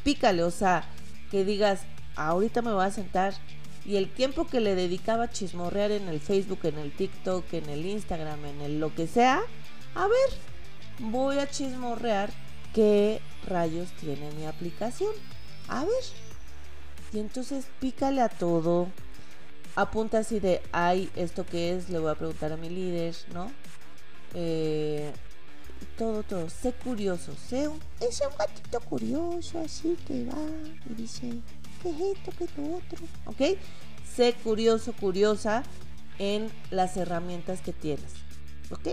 Pícale, 0.03 0.43
o 0.43 0.51
sea, 0.51 0.85
que 1.31 1.45
digas, 1.45 1.81
ahorita 2.15 2.61
me 2.61 2.73
voy 2.73 2.85
a 2.85 2.91
sentar 2.91 3.33
y 3.85 3.97
el 3.97 4.09
tiempo 4.09 4.47
que 4.47 4.59
le 4.59 4.75
dedicaba 4.75 5.25
a 5.25 5.29
chismorrear 5.29 5.91
en 5.91 6.07
el 6.09 6.19
Facebook, 6.19 6.59
en 6.63 6.79
el 6.79 6.91
TikTok, 6.91 7.53
en 7.53 7.69
el 7.69 7.85
Instagram, 7.85 8.43
en 8.45 8.61
el 8.61 8.79
lo 8.79 8.93
que 8.93 9.05
sea, 9.05 9.41
a 9.93 10.07
ver, 10.07 10.39
voy 10.99 11.37
a 11.37 11.47
chismorrear 11.47 12.31
qué 12.73 13.21
rayos 13.47 13.89
tiene 13.93 14.31
mi 14.31 14.45
aplicación. 14.45 15.11
A 15.67 15.85
ver. 15.85 16.03
Y 17.13 17.19
entonces 17.19 17.65
pícale 17.79 18.21
a 18.21 18.29
todo. 18.29 18.89
Apunta 19.75 20.19
así 20.19 20.39
de, 20.39 20.61
ay, 20.71 21.09
¿esto 21.15 21.45
qué 21.45 21.75
es? 21.75 21.89
Le 21.89 21.99
voy 21.99 22.11
a 22.11 22.15
preguntar 22.15 22.51
a 22.51 22.57
mi 22.57 22.69
líder, 22.69 23.15
¿no? 23.33 23.51
Eh, 24.35 25.11
todo, 25.97 26.23
todo. 26.23 26.49
Sé 26.49 26.73
curioso. 26.73 27.33
Sé 27.49 27.67
un, 27.67 27.79
es 28.01 28.21
un 28.21 28.37
gatito 28.37 28.79
curioso, 28.81 29.59
así 29.61 29.97
que 30.07 30.25
va 30.25 30.37
y 30.89 30.93
dice, 30.93 31.33
¿qué 31.81 31.89
es 31.89 32.17
esto? 32.17 32.31
¿Qué 32.37 32.43
es 32.43 32.57
lo 32.57 32.75
otro? 32.75 33.05
¿Ok? 33.25 33.57
Sé 34.15 34.33
curioso, 34.43 34.93
curiosa 34.93 35.63
en 36.19 36.51
las 36.69 36.97
herramientas 36.97 37.61
que 37.61 37.73
tienes. 37.73 38.13
¿Ok? 38.71 38.87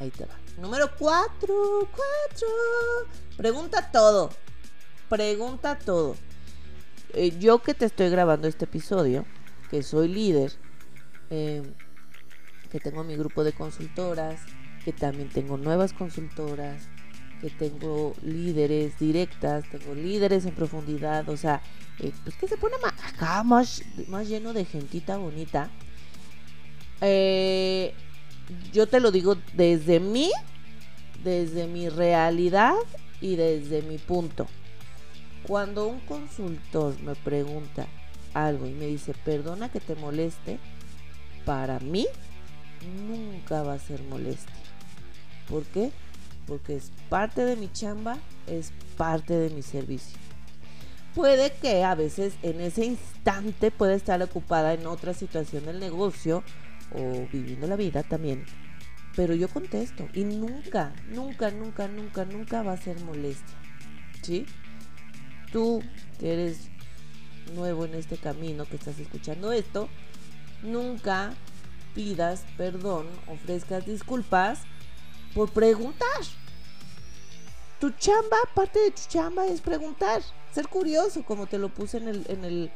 Ahí 0.00 0.10
te 0.10 0.24
va. 0.24 0.34
Número 0.60 0.90
4, 0.98 1.88
4. 2.28 2.48
Pregunta 3.36 3.90
todo. 3.90 4.30
Pregunta 5.08 5.78
todo. 5.78 6.16
Eh, 7.14 7.36
yo 7.38 7.62
que 7.62 7.74
te 7.74 7.86
estoy 7.86 8.10
grabando 8.10 8.48
este 8.48 8.66
episodio, 8.66 9.24
que 9.70 9.82
soy 9.82 10.08
líder, 10.08 10.52
eh, 11.30 11.62
que 12.70 12.80
tengo 12.80 13.04
mi 13.04 13.16
grupo 13.16 13.44
de 13.44 13.52
consultoras, 13.52 14.40
que 14.84 14.92
también 14.92 15.28
tengo 15.28 15.56
nuevas 15.56 15.92
consultoras, 15.92 16.88
que 17.40 17.50
tengo 17.50 18.14
líderes 18.22 18.98
directas, 18.98 19.64
tengo 19.70 19.94
líderes 19.94 20.44
en 20.44 20.54
profundidad, 20.54 21.28
o 21.28 21.36
sea, 21.36 21.62
eh, 21.98 22.12
pues 22.24 22.36
que 22.36 22.48
se 22.48 22.56
pone 22.56 22.76
más, 22.82 22.94
acá 23.04 23.42
más, 23.42 23.82
lleno 24.26 24.52
de 24.52 24.64
gentita 24.64 25.16
bonita. 25.16 25.70
Eh, 27.00 27.94
yo 28.72 28.86
te 28.86 29.00
lo 29.00 29.10
digo 29.10 29.36
desde 29.54 30.00
mí, 30.00 30.30
desde 31.22 31.66
mi 31.66 31.88
realidad 31.88 32.74
y 33.20 33.36
desde 33.36 33.82
mi 33.82 33.98
punto. 33.98 34.46
Cuando 35.46 35.86
un 35.86 36.00
consultor 36.00 37.00
me 37.00 37.14
pregunta 37.14 37.86
algo 38.34 38.66
y 38.66 38.72
me 38.72 38.86
dice, 38.86 39.14
perdona 39.24 39.70
que 39.70 39.80
te 39.80 39.94
moleste, 39.94 40.58
para 41.44 41.78
mí 41.80 42.06
nunca 42.86 43.62
va 43.62 43.74
a 43.74 43.78
ser 43.78 44.02
molestia. 44.04 44.54
¿Por 45.48 45.64
qué? 45.64 45.90
Porque 46.46 46.76
es 46.76 46.90
parte 47.08 47.44
de 47.44 47.56
mi 47.56 47.70
chamba, 47.72 48.18
es 48.46 48.72
parte 48.96 49.34
de 49.34 49.50
mi 49.50 49.62
servicio. 49.62 50.18
Puede 51.14 51.52
que 51.52 51.84
a 51.84 51.94
veces 51.94 52.34
en 52.42 52.60
ese 52.60 52.84
instante 52.84 53.70
pueda 53.70 53.94
estar 53.94 54.22
ocupada 54.22 54.74
en 54.74 54.86
otra 54.86 55.14
situación 55.14 55.64
del 55.64 55.80
negocio 55.80 56.44
o 56.94 57.26
viviendo 57.32 57.66
la 57.66 57.76
vida 57.76 58.02
también. 58.02 58.44
Pero 59.16 59.34
yo 59.34 59.48
contesto 59.48 60.06
y 60.14 60.24
nunca, 60.24 60.92
nunca, 61.08 61.50
nunca, 61.50 61.88
nunca, 61.88 62.24
nunca 62.24 62.62
va 62.62 62.74
a 62.74 62.76
ser 62.76 63.00
molestia. 63.00 63.56
¿Sí? 64.22 64.46
Tú 65.50 65.82
que 66.20 66.32
eres 66.32 66.68
nuevo 67.54 67.84
en 67.84 67.94
este 67.94 68.16
camino, 68.16 68.64
que 68.64 68.76
estás 68.76 68.98
escuchando 68.98 69.52
esto, 69.52 69.88
nunca 70.62 71.32
pidas 71.94 72.44
perdón, 72.56 73.06
ofrezcas 73.26 73.86
disculpas 73.86 74.60
por 75.34 75.50
preguntar. 75.50 76.08
Tu 77.80 77.90
chamba, 77.90 78.36
parte 78.54 78.80
de 78.80 78.90
tu 78.90 79.02
chamba 79.08 79.46
es 79.46 79.60
preguntar, 79.60 80.22
ser 80.52 80.68
curioso, 80.68 81.22
como 81.24 81.46
te 81.46 81.58
lo 81.58 81.68
puse 81.68 81.98
en 81.98 82.08
el, 82.08 82.26
en 82.28 82.44
el, 82.44 82.70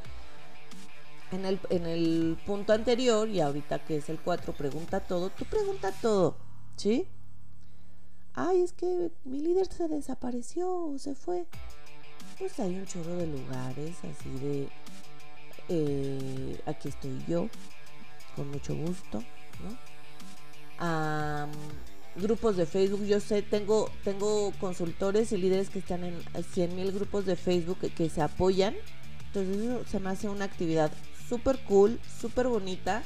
en 1.32 1.44
el, 1.44 1.60
en 1.70 1.86
el 1.86 2.38
punto 2.46 2.72
anterior 2.72 3.28
y 3.28 3.40
ahorita 3.40 3.80
que 3.84 3.96
es 3.96 4.08
el 4.08 4.20
4, 4.20 4.52
pregunta 4.52 5.00
todo, 5.00 5.30
tú 5.30 5.44
pregunta 5.44 5.90
todo, 6.00 6.36
¿sí? 6.76 7.08
Ay, 8.34 8.62
es 8.62 8.72
que 8.72 9.10
mi 9.24 9.40
líder 9.40 9.66
se 9.66 9.88
desapareció 9.88 10.70
o 10.72 10.98
se 10.98 11.14
fue. 11.14 11.46
Pues 12.38 12.58
hay 12.60 12.76
un 12.76 12.86
chorro 12.86 13.16
de 13.16 13.26
lugares 13.26 13.96
así 14.04 14.30
de, 14.40 14.68
eh, 15.68 16.60
aquí 16.66 16.88
estoy 16.88 17.22
yo, 17.26 17.48
con 18.36 18.50
mucho 18.50 18.74
gusto, 18.74 19.22
¿no? 19.62 19.92
grupos 22.16 22.56
de 22.56 22.66
Facebook, 22.66 23.04
yo 23.04 23.20
sé, 23.20 23.42
tengo, 23.42 23.90
tengo 24.04 24.52
consultores 24.60 25.32
y 25.32 25.38
líderes 25.38 25.70
que 25.70 25.78
están 25.78 26.04
en 26.04 26.22
100 26.52 26.76
mil 26.76 26.92
grupos 26.92 27.24
de 27.24 27.36
Facebook 27.36 27.78
que, 27.78 28.10
se 28.10 28.20
apoyan, 28.20 28.74
entonces 29.26 29.56
eso 29.56 29.84
se 29.88 30.00
me 30.00 30.10
hace 30.10 30.28
una 30.28 30.44
actividad 30.44 30.90
súper 31.28 31.58
cool, 31.64 32.00
súper 32.20 32.48
bonita, 32.48 33.02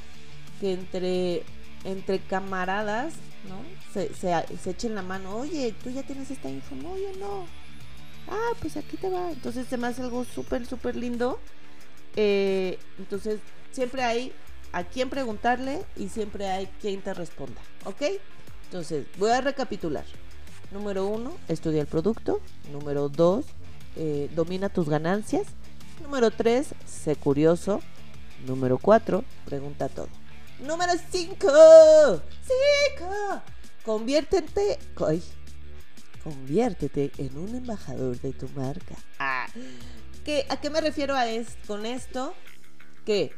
que 0.61 0.73
entre, 0.73 1.45
entre 1.85 2.19
camaradas, 2.19 3.15
¿no? 3.49 3.63
Se, 3.93 4.13
se, 4.15 4.71
echen 4.71 4.95
la 4.95 5.03
mano, 5.03 5.37
oye, 5.37 5.75
tú 5.85 5.91
ya 5.91 6.03
tienes 6.03 6.31
esta 6.31 6.51
info, 6.51 6.75
no, 6.75 6.97
yo 6.97 7.13
no. 7.21 7.47
Ah, 8.29 8.53
pues 8.61 8.77
aquí 8.77 8.97
te 8.97 9.09
va. 9.09 9.31
Entonces 9.31 9.69
se 9.69 9.77
me 9.77 9.87
hace 9.87 10.03
algo 10.03 10.25
súper, 10.25 10.67
súper 10.67 10.97
lindo. 10.97 11.39
Eh, 12.17 12.79
entonces 12.99 13.39
siempre 13.71 14.03
hay 14.03 14.33
a 14.77 14.85
quién 14.85 15.09
preguntarle 15.09 15.87
y 15.97 16.11
siempre 16.11 16.49
hay 16.49 16.67
quien 16.83 17.01
te 17.01 17.15
responda, 17.15 17.63
¿ok? 17.87 18.03
Entonces, 18.65 19.07
voy 19.17 19.31
a 19.31 19.41
recapitular. 19.41 20.05
Número 20.71 21.07
uno, 21.07 21.35
estudia 21.49 21.81
el 21.81 21.87
producto. 21.87 22.43
Número 22.71 23.09
dos, 23.09 23.47
eh, 23.97 24.29
domina 24.35 24.69
tus 24.69 24.91
ganancias. 24.91 25.47
Número 26.03 26.31
tres, 26.31 26.75
sé 26.85 27.17
curioso. 27.17 27.81
Número 28.47 28.77
cuatro, 28.77 29.25
pregunta 29.47 29.89
todo. 29.89 30.09
Número 30.61 30.93
cinco, 31.11 31.49
cinco, 32.43 33.43
conviértete, 33.83 34.79
ay, 35.07 35.23
conviértete 36.23 37.13
en 37.17 37.39
un 37.39 37.55
embajador 37.55 38.21
de 38.21 38.33
tu 38.33 38.47
marca. 38.51 38.95
Ah, 39.19 39.47
¿A 40.51 40.61
qué 40.61 40.69
me 40.69 40.83
refiero 40.83 41.15
a 41.15 41.29
es, 41.29 41.57
con 41.67 41.87
esto? 41.87 42.35
Que 43.07 43.33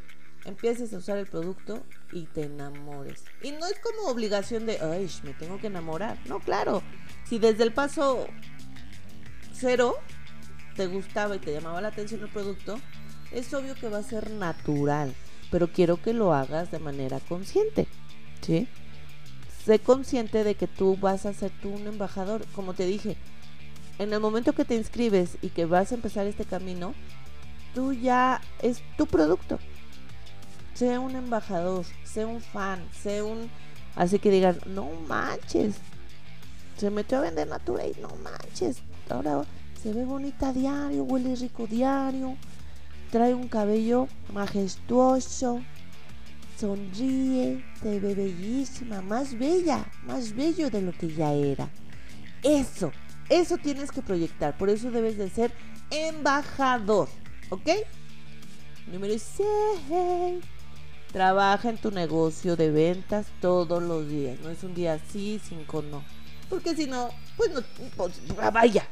empieces 0.49 0.93
a 0.93 0.99
usar 0.99 1.19
el 1.19 1.27
producto 1.27 1.83
y 2.11 2.25
te 2.25 2.45
enamores. 2.45 3.25
Y 3.43 3.53
no 3.53 3.67
es 3.67 3.79
como 3.81 4.09
obligación 4.09 4.67
de, 4.67 4.79
ay, 4.81 5.09
me 5.23 5.35
tengo 5.35 5.59
que 5.59 5.69
enamorar. 5.69 6.19
No, 6.27 6.41
claro. 6.41 6.83
Si 7.25 7.39
desde 7.39 7.65
el 7.65 7.73
paso 7.73 8.27
cero 9.53 9.97
te 10.75 10.87
gustaba 10.87 11.37
y 11.37 11.39
te 11.39 11.53
llamaba 11.53 11.81
la 11.81 11.89
atención 11.89 12.23
el 12.23 12.31
producto, 12.31 12.81
es 13.31 13.53
obvio 13.53 13.75
que 13.75 13.89
va 13.89 13.99
a 13.99 14.03
ser 14.03 14.31
natural. 14.31 15.15
Pero 15.51 15.69
quiero 15.69 16.01
que 16.01 16.13
lo 16.13 16.33
hagas 16.33 16.71
de 16.71 16.79
manera 16.79 17.21
consciente. 17.21 17.87
¿Sí? 18.41 18.69
Sé 19.65 19.79
consciente 19.79 20.45
de 20.45 20.55
que 20.55 20.67
tú 20.67 20.97
vas 20.97 21.27
a 21.27 21.35
ser 21.35 21.51
tú 21.61 21.71
un 21.71 21.87
embajador. 21.87 22.47
Como 22.55 22.73
te 22.73 22.87
dije, 22.87 23.17
en 23.99 24.13
el 24.15 24.21
momento 24.21 24.55
que 24.55 24.65
te 24.65 24.77
inscribes 24.77 25.37
y 25.43 25.51
que 25.51 25.67
vas 25.67 25.93
a 25.93 25.97
empezar 25.97 26.27
este 26.27 26.47
camino, 26.47 26.95
tú 27.75 27.93
ya 27.93 28.41
es 28.63 28.83
tu 28.97 29.07
producto 29.07 29.59
sea 30.79 31.01
un 31.01 31.17
embajador, 31.17 31.85
sea 32.05 32.29
un 32.29 32.41
fan, 32.41 32.81
sea 33.03 33.25
un... 33.25 33.51
Así 33.97 34.21
que 34.21 34.31
digan, 34.31 34.59
no 34.67 34.89
manches, 35.09 35.75
se 36.77 36.89
metió 36.91 37.19
a 37.19 37.23
vender 37.23 37.49
Natura 37.49 37.85
y 37.85 37.97
no 38.01 38.11
manches, 38.23 38.77
ahora 39.11 39.45
se 39.83 39.93
ve 39.93 40.05
bonita 40.05 40.53
diario, 40.53 41.03
huele 41.03 41.35
rico 41.35 41.67
diario, 41.67 42.37
trae 43.11 43.35
un 43.35 43.49
cabello 43.49 44.07
majestuoso, 44.33 45.63
sonríe, 46.57 47.65
se 47.83 47.99
ve 47.99 48.15
bellísima, 48.15 49.03
más 49.03 49.37
bella, 49.37 49.85
más 50.05 50.33
bello 50.33 50.71
de 50.71 50.83
lo 50.83 50.93
que 50.93 51.13
ya 51.13 51.33
era. 51.33 51.69
Eso, 52.45 52.93
eso 53.29 53.59
tienes 53.59 53.91
que 53.91 54.03
proyectar, 54.03 54.57
por 54.57 54.71
eso 54.71 54.93
debes 54.93 55.19
de 55.19 55.29
ser 55.29 55.51
embajador, 55.91 57.09
¿ok? 57.51 57.69
Número 58.93 59.15
6. 59.19 60.58
Trabaja 61.13 61.71
en 61.71 61.79
tu 61.79 61.91
negocio 61.91 62.57
de 62.57 62.71
ventas 62.71 63.27
todos 63.41 63.83
los 63.83 64.09
días. 64.09 64.39
No 64.41 64.51
es 64.51 64.63
un 64.63 64.75
día 64.75 65.01
sí, 65.11 65.41
cinco 65.43 65.83
no. 65.83 66.05
Porque 66.51 66.75
si 66.75 66.87
no, 66.87 67.11
pues 67.37 67.51
no, 67.51 67.63
pues, 67.97 68.21
vaya. 68.53 68.87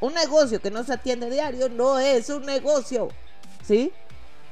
Un 0.00 0.14
negocio 0.14 0.60
que 0.60 0.70
no 0.70 0.82
se 0.84 0.94
atiende 0.94 1.30
diario 1.30 1.68
no 1.68 1.98
es 1.98 2.28
un 2.28 2.44
negocio. 2.44 3.08
¿Sí? 3.64 3.92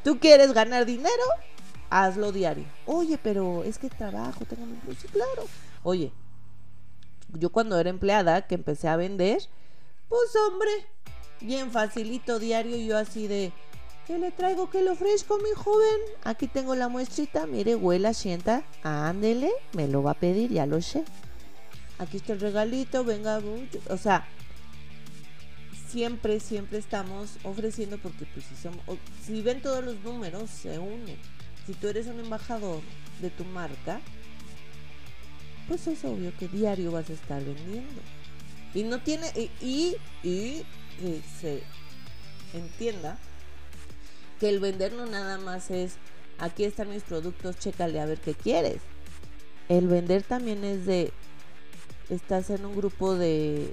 ¿Tú 0.04 0.18
quieres 0.18 0.52
ganar 0.52 0.86
dinero? 0.86 1.24
Hazlo 1.90 2.32
diario. 2.32 2.64
Oye, 2.86 3.18
pero 3.22 3.64
es 3.64 3.78
que 3.78 3.90
trabajo, 3.90 4.44
tengo 4.44 4.64
mi... 4.66 4.76
Sí, 4.94 5.08
claro. 5.08 5.44
Oye, 5.82 6.12
yo 7.34 7.50
cuando 7.50 7.78
era 7.78 7.90
empleada, 7.90 8.46
que 8.46 8.54
empecé 8.54 8.88
a 8.88 8.96
vender, 8.96 9.42
pues 10.08 10.30
hombre, 10.48 10.70
bien 11.40 11.70
facilito 11.70 12.38
diario, 12.38 12.76
yo 12.76 12.96
así 12.96 13.26
de 13.26 13.52
¿Qué 14.10 14.18
le 14.18 14.32
traigo? 14.32 14.68
¿Qué 14.68 14.82
le 14.82 14.90
ofrezco, 14.90 15.38
mi 15.38 15.50
joven? 15.54 16.00
Aquí 16.24 16.48
tengo 16.48 16.74
la 16.74 16.88
muestrita. 16.88 17.46
Mire, 17.46 17.76
huela, 17.76 18.12
sienta. 18.12 18.64
Ándele, 18.82 19.52
me 19.72 19.86
lo 19.86 20.02
va 20.02 20.10
a 20.10 20.14
pedir, 20.14 20.50
ya 20.50 20.66
lo 20.66 20.82
sé. 20.82 21.04
Aquí 21.96 22.16
está 22.16 22.32
el 22.32 22.40
regalito, 22.40 23.04
venga. 23.04 23.40
O 23.88 23.96
sea, 23.96 24.26
siempre, 25.88 26.40
siempre 26.40 26.78
estamos 26.78 27.36
ofreciendo 27.44 27.98
porque 27.98 28.26
pues 28.34 28.46
si 28.46 28.56
somos, 28.56 28.80
si 29.24 29.42
ven 29.42 29.62
todos 29.62 29.84
los 29.84 30.00
números, 30.00 30.50
se 30.50 30.76
unen. 30.80 31.16
Si 31.64 31.74
tú 31.74 31.86
eres 31.86 32.08
un 32.08 32.18
embajador 32.18 32.80
de 33.20 33.30
tu 33.30 33.44
marca, 33.44 34.00
pues 35.68 35.86
es 35.86 36.04
obvio 36.04 36.36
que 36.36 36.48
diario 36.48 36.90
vas 36.90 37.08
a 37.10 37.12
estar 37.12 37.44
vendiendo. 37.44 38.02
Y 38.74 38.82
no 38.82 39.00
tiene, 39.02 39.28
y, 39.36 39.52
y, 39.64 39.96
y 40.24 40.66
que 40.98 41.22
se 41.40 41.62
entienda 42.54 43.16
que 44.40 44.48
el 44.48 44.58
vender 44.58 44.94
no 44.94 45.06
nada 45.06 45.38
más 45.38 45.70
es, 45.70 45.92
aquí 46.38 46.64
están 46.64 46.88
mis 46.88 47.02
productos, 47.02 47.58
chécale 47.58 48.00
a 48.00 48.06
ver 48.06 48.18
qué 48.18 48.34
quieres. 48.34 48.80
El 49.68 49.86
vender 49.86 50.22
también 50.22 50.64
es 50.64 50.86
de, 50.86 51.12
estás 52.08 52.48
en 52.50 52.64
un 52.64 52.74
grupo 52.74 53.14
de, 53.14 53.70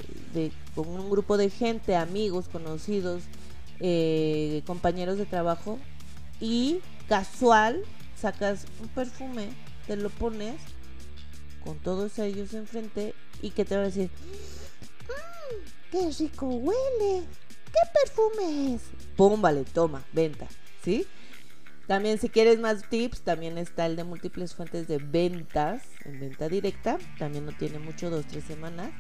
con 0.76 0.90
un 0.90 1.10
grupo 1.10 1.38
de 1.38 1.50
gente, 1.50 1.96
amigos, 1.96 2.50
conocidos, 2.50 3.24
eh, 3.80 4.62
compañeros 4.68 5.18
de 5.18 5.26
trabajo 5.26 5.80
y 6.40 6.82
casual 7.08 7.84
sacas 8.16 8.66
un 8.82 8.90
perfume, 8.90 9.50
te 9.88 9.96
lo 9.96 10.10
pones 10.10 10.56
con 11.64 11.78
todos 11.80 12.20
ellos 12.20 12.54
enfrente 12.54 13.14
y 13.42 13.52
que 13.52 13.64
te 13.64 13.76
va 13.76 13.84
a 13.84 13.86
decir, 13.86 14.10
mmm, 15.08 15.92
qué 15.92 16.12
rico 16.20 16.48
huele, 16.48 17.26
qué 17.68 18.00
perfume 18.04 18.76
es, 18.76 19.74
toma, 19.74 20.04
venta, 20.14 20.48
¿sí? 20.84 21.06
También 21.88 22.20
si 22.20 22.28
quieres 22.28 22.60
más 22.60 22.90
tips, 22.90 23.22
también 23.22 23.58
está 23.58 23.86
el 23.86 23.96
de 23.96 24.04
múltiples 24.04 24.54
fuentes 24.54 24.88
de 24.88 24.98
ventas, 24.98 25.84
en 26.04 26.20
venta 26.20 26.50
directa, 26.50 26.98
también 27.18 27.46
no 27.46 27.54
tiene 27.54 27.80
mucho, 27.80 28.10
dos, 28.10 28.26
tres 28.28 28.44
semanas, 28.44 28.92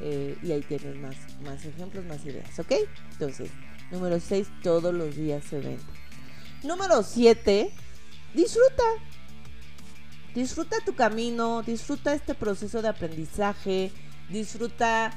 eh, 0.00 0.38
y 0.42 0.52
ahí 0.52 0.62
tienes 0.62 0.96
más, 0.96 1.16
más 1.44 1.64
ejemplos, 1.66 2.04
más 2.06 2.24
ideas, 2.24 2.58
¿ok? 2.58 2.72
Entonces, 3.12 3.50
número 3.90 4.18
6, 4.18 4.48
todos 4.62 4.94
los 4.94 5.14
días 5.14 5.44
se 5.44 5.60
vende. 5.60 5.82
Número 6.62 7.02
7, 7.02 7.70
disfruta. 8.34 8.82
Disfruta 10.34 10.76
tu 10.86 10.94
camino, 10.94 11.62
disfruta 11.62 12.14
este 12.14 12.34
proceso 12.34 12.80
de 12.80 12.88
aprendizaje, 12.88 13.92
disfruta 14.30 15.12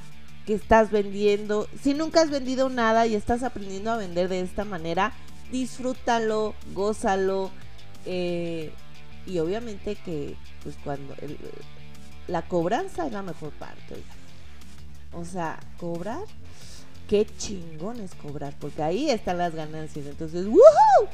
que 0.46 0.54
estás 0.54 0.92
vendiendo. 0.92 1.68
Si 1.82 1.94
nunca 1.94 2.22
has 2.22 2.30
vendido 2.30 2.70
nada 2.70 3.08
y 3.08 3.16
estás 3.16 3.44
aprendiendo 3.44 3.92
a 3.92 3.98
vender 3.98 4.30
de 4.30 4.42
esta 4.42 4.66
manera, 4.66 5.14
disfrútalo, 5.52 6.56
gózalo. 6.74 7.52
Eh, 8.06 8.72
y 9.26 9.40
obviamente 9.40 9.96
que, 9.96 10.36
pues 10.64 10.76
cuando 10.84 11.16
la 12.28 12.44
cobranza 12.44 13.08
es 13.08 13.12
la 13.12 13.24
mejor 13.24 13.52
parte. 13.52 13.96
O 15.14 15.26
sea, 15.26 15.60
cobrar, 15.80 16.24
qué 17.08 17.26
chingón 17.38 18.00
es 18.02 18.14
cobrar, 18.16 18.54
porque 18.60 18.84
ahí 18.84 19.10
están 19.10 19.38
las 19.38 19.56
ganancias. 19.56 20.06
Entonces, 20.06 20.46
¡woohoo! 20.46 21.10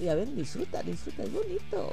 Ya 0.00 0.14
ven, 0.14 0.36
disfruta, 0.36 0.82
disfruta, 0.82 1.24
es 1.24 1.32
bonito. 1.32 1.90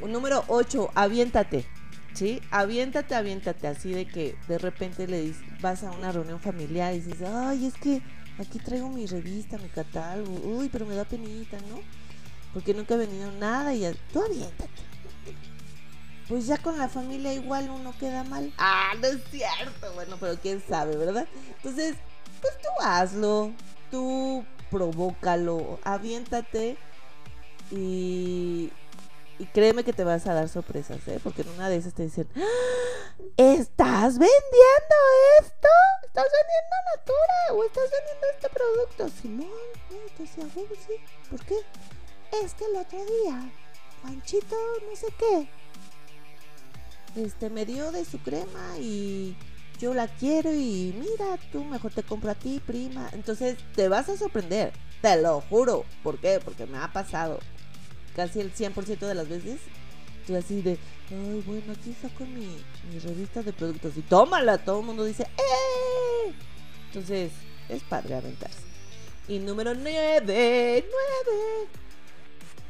Un 0.00 0.12
número 0.12 0.44
8, 0.48 0.90
aviéntate. 0.94 1.66
¿Sí? 2.16 2.40
Aviéntate, 2.50 3.14
aviéntate, 3.14 3.68
así 3.68 3.92
de 3.92 4.06
que 4.06 4.36
de 4.48 4.58
repente 4.58 5.06
le 5.06 5.20
dices, 5.20 5.42
vas 5.60 5.84
a 5.84 5.92
una 5.92 6.10
reunión 6.10 6.40
familiar 6.40 6.94
y 6.94 7.00
dices, 7.00 7.22
ay, 7.22 7.66
es 7.66 7.74
que 7.74 8.02
aquí 8.38 8.58
traigo 8.58 8.88
mi 8.88 9.06
revista, 9.06 9.58
mi 9.58 9.68
catálogo, 9.68 10.32
uy, 10.44 10.68
pero 10.70 10.86
me 10.86 10.94
da 10.94 11.04
penita, 11.04 11.58
¿no? 11.68 11.80
Porque 12.54 12.72
nunca 12.72 12.94
he 12.94 12.98
venido 12.98 13.30
nada 13.32 13.74
y 13.74 13.80
ya, 13.80 13.92
tú 14.12 14.22
aviéntate. 14.22 14.70
Pues 16.28 16.46
ya 16.46 16.58
con 16.58 16.76
la 16.78 16.88
familia 16.88 17.32
igual 17.34 17.70
uno 17.70 17.94
queda 18.00 18.24
mal. 18.24 18.52
Ah, 18.58 18.92
no 19.00 19.06
es 19.06 19.22
cierto, 19.30 19.92
bueno, 19.94 20.16
pero 20.18 20.36
quién 20.40 20.62
sabe, 20.66 20.96
¿verdad? 20.96 21.28
Entonces, 21.56 21.96
pues 22.40 22.54
tú 22.58 22.68
hazlo, 22.82 23.52
tú 23.90 24.44
provócalo, 24.70 25.78
aviéntate 25.84 26.76
y 27.70 28.72
y 29.38 29.46
créeme 29.46 29.84
que 29.84 29.92
te 29.92 30.04
vas 30.04 30.26
a 30.26 30.34
dar 30.34 30.48
sorpresas, 30.48 31.06
¿eh? 31.08 31.20
Porque 31.22 31.42
en 31.42 31.48
una 31.50 31.68
de 31.68 31.76
esas 31.76 31.94
te 31.94 32.04
dicen, 32.04 32.28
¡Ah! 32.36 33.22
¿estás 33.36 34.18
vendiendo 34.18 34.96
esto? 35.40 35.68
¿Estás 36.04 36.24
vendiendo 36.24 36.76
Natura? 36.94 37.52
¿O 37.52 37.64
estás 37.64 37.84
vendiendo 37.90 38.26
este 38.34 38.48
producto? 38.48 39.20
Simón, 39.20 39.48
no, 39.90 40.16
te 40.16 40.22
decía, 40.22 40.44
bueno, 40.54 40.70
sí. 40.86 40.94
¿Por 41.30 41.44
qué? 41.44 41.56
Es 42.42 42.54
que 42.54 42.64
el 42.64 42.76
otro 42.76 42.98
día, 42.98 43.50
Juanchito, 44.02 44.56
no 44.88 44.96
sé 44.96 45.06
qué, 45.18 45.48
este, 47.16 47.50
me 47.50 47.64
dio 47.64 47.92
de 47.92 48.04
su 48.04 48.18
crema 48.20 48.78
y 48.78 49.36
yo 49.78 49.94
la 49.94 50.08
quiero 50.08 50.52
y 50.52 50.94
mira, 50.98 51.38
tú 51.52 51.64
mejor 51.64 51.92
te 51.92 52.02
compro 52.02 52.30
a 52.30 52.34
ti, 52.34 52.60
prima. 52.64 53.08
Entonces 53.12 53.58
te 53.74 53.88
vas 53.88 54.08
a 54.08 54.16
sorprender, 54.16 54.72
te 55.02 55.20
lo 55.20 55.40
juro. 55.42 55.84
¿Por 56.02 56.18
qué? 56.18 56.40
Porque 56.44 56.66
me 56.66 56.78
ha 56.78 56.92
pasado 56.92 57.38
casi 58.16 58.40
el 58.40 58.52
100% 58.52 58.98
de 59.06 59.14
las 59.14 59.28
veces, 59.28 59.60
tú 60.26 60.34
así 60.34 60.62
de, 60.62 60.78
ay, 61.10 61.44
bueno, 61.46 61.74
aquí 61.74 61.94
saco 62.00 62.24
mi, 62.24 62.64
mi 62.90 62.98
revista 62.98 63.42
de 63.42 63.52
productos 63.52 63.94
y 63.98 64.00
tómala, 64.00 64.56
todo 64.56 64.80
el 64.80 64.86
mundo 64.86 65.04
dice, 65.04 65.24
¡eh! 65.24 66.32
Entonces, 66.86 67.30
es 67.68 67.82
padre 67.82 68.14
aventarse. 68.14 68.62
Y 69.28 69.38
número 69.38 69.74
9, 69.74 70.22
9. 70.24 70.84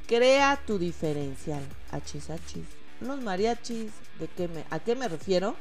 Crea 0.08 0.60
tu 0.66 0.78
diferencial. 0.78 1.62
Hachis, 1.90 2.28
hachis. 2.30 2.64
Los 3.00 3.20
mariachis, 3.20 3.92
¿de 4.18 4.26
qué 4.36 4.48
me, 4.48 4.64
¿a 4.70 4.80
qué 4.80 4.96
me 4.96 5.06
refiero? 5.06 5.54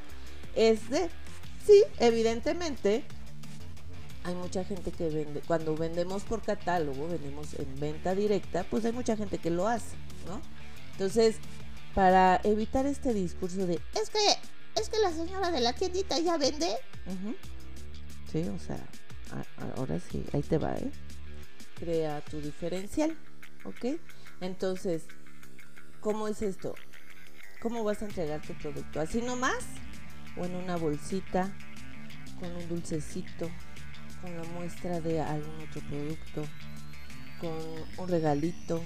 Es 0.56 0.90
de, 0.90 1.10
sí, 1.66 1.84
evidentemente, 2.00 3.04
hay 4.26 4.34
mucha 4.34 4.64
gente 4.64 4.92
que 4.92 5.08
vende, 5.10 5.42
cuando 5.42 5.76
vendemos 5.76 6.24
por 6.24 6.42
catálogo, 6.42 7.08
vendemos 7.08 7.54
en 7.54 7.80
venta 7.80 8.16
directa, 8.16 8.66
pues 8.72 8.84
hay 8.84 8.92
mucha 8.92 9.16
gente 9.16 9.38
que 9.38 9.52
lo 9.52 9.68
hace, 9.68 9.96
¿no? 10.26 10.42
Entonces, 10.94 11.36
para 11.94 12.42
evitar 12.44 12.88
este 12.88 13.14
discurso 13.14 13.68
de, 13.68 13.76
es 13.94 14.10
que, 14.10 14.82
es 14.82 14.90
que 14.90 14.98
la 14.98 15.12
señora 15.12 15.52
de 15.52 15.62
la 15.62 15.74
tiendita 15.74 16.18
ya 16.18 16.38
vende. 16.38 16.76
Sí, 18.32 18.50
o 18.50 18.58
sea, 18.58 18.84
ahora 19.78 20.00
sí, 20.00 20.26
ahí 20.34 20.42
te 20.42 20.58
va, 20.58 20.74
¿eh? 20.74 20.92
Crea 21.76 22.20
tu 22.22 22.42
diferencial, 22.42 23.16
¿ok? 23.64 24.00
Entonces, 24.42 25.04
¿cómo 26.02 26.28
es 26.28 26.42
esto? 26.42 26.74
¿Cómo 27.62 27.84
vas 27.84 28.02
a 28.02 28.06
entregar 28.06 28.42
tu 28.42 28.56
producto? 28.56 29.00
¿Así 29.00 29.22
nomás? 29.22 29.66
¿O 30.36 30.46
en 30.46 30.56
una 30.56 30.78
bolsita? 30.78 31.56
¿Con 32.40 32.56
un 32.56 32.68
dulcecito? 32.68 33.52
La 34.34 34.44
muestra 34.44 35.00
de 35.02 35.22
algún 35.22 35.56
otro 35.62 35.82
producto, 35.88 36.44
con 37.40 38.04
un 38.04 38.10
regalito. 38.10 38.82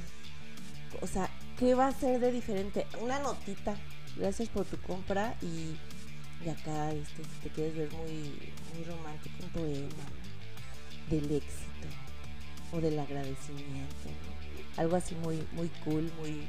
O 1.02 1.08
sea, 1.08 1.30
¿qué 1.58 1.76
va 1.76 1.88
a 1.88 1.92
ser 1.92 2.20
de 2.20 2.32
diferente? 2.32 2.86
Una 3.02 3.20
notita. 3.20 3.76
Gracias 4.18 4.50
por 4.50 4.66
tu 4.66 4.78
compra 4.82 5.36
y, 5.42 5.78
y 6.46 6.50
acá, 6.50 6.92
este, 6.92 7.24
si 7.24 7.40
te 7.44 7.50
quieres 7.50 7.76
ver 7.76 7.92
muy, 7.94 8.54
muy 8.74 8.84
romántico, 8.86 9.36
un 9.44 9.50
poema 9.50 10.06
del 11.10 11.32
éxito 11.32 11.88
o 12.72 12.82
del 12.82 13.00
agradecimiento. 13.00 14.10
Algo 14.78 14.96
así 14.96 15.16
muy, 15.16 15.46
muy 15.54 15.70
cool, 15.84 16.12
muy, 16.20 16.48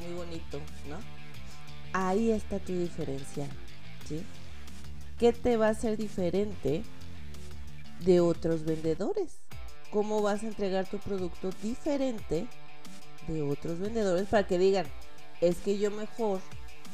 muy 0.00 0.12
bonito, 0.14 0.60
¿no? 0.88 0.98
Ahí 1.92 2.30
está 2.30 2.58
tu 2.58 2.72
diferencia. 2.72 3.48
¿sí? 4.08 4.22
¿Qué 5.18 5.32
te 5.32 5.56
va 5.56 5.68
a 5.68 5.70
hacer 5.70 5.96
diferente 5.96 6.82
de 8.00 8.20
otros 8.20 8.64
vendedores? 8.64 9.38
¿Cómo 9.90 10.22
vas 10.22 10.42
a 10.42 10.46
entregar 10.46 10.86
tu 10.88 10.98
producto 10.98 11.50
diferente 11.62 12.46
de 13.28 13.42
otros 13.42 13.78
vendedores 13.78 14.28
para 14.28 14.46
que 14.46 14.58
digan, 14.58 14.86
es 15.40 15.56
que 15.58 15.78
yo 15.78 15.90
mejor 15.90 16.40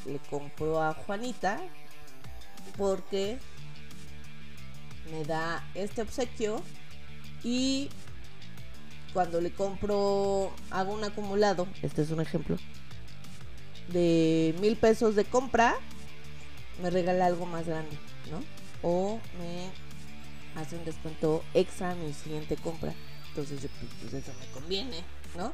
le 0.06 0.18
compro 0.30 0.82
a 0.82 0.94
Juanita 0.94 1.60
porque 2.76 3.38
me 5.10 5.24
da 5.24 5.64
este 5.74 6.02
obsequio 6.02 6.62
y 7.42 7.90
cuando 9.12 9.40
le 9.40 9.52
compro, 9.52 10.52
hago 10.70 10.94
un 10.94 11.04
acumulado, 11.04 11.68
este 11.82 12.02
es 12.02 12.10
un 12.10 12.20
ejemplo, 12.20 12.56
de 13.88 14.54
mil 14.60 14.76
pesos 14.76 15.14
de 15.16 15.24
compra, 15.24 15.74
me 16.82 16.88
regala 16.88 17.26
algo 17.26 17.44
más 17.44 17.66
grande, 17.66 17.98
¿no? 18.30 18.42
O 18.82 19.20
me 19.38 19.70
hace 20.56 20.76
un 20.76 20.84
descuento 20.84 21.42
extra 21.54 21.92
en 21.92 22.06
mi 22.06 22.12
siguiente 22.12 22.56
compra. 22.56 22.92
Entonces 23.28 23.62
yo, 23.62 23.68
pues 24.00 24.12
eso 24.12 24.32
me 24.38 24.46
conviene, 24.52 24.98
¿no? 25.36 25.52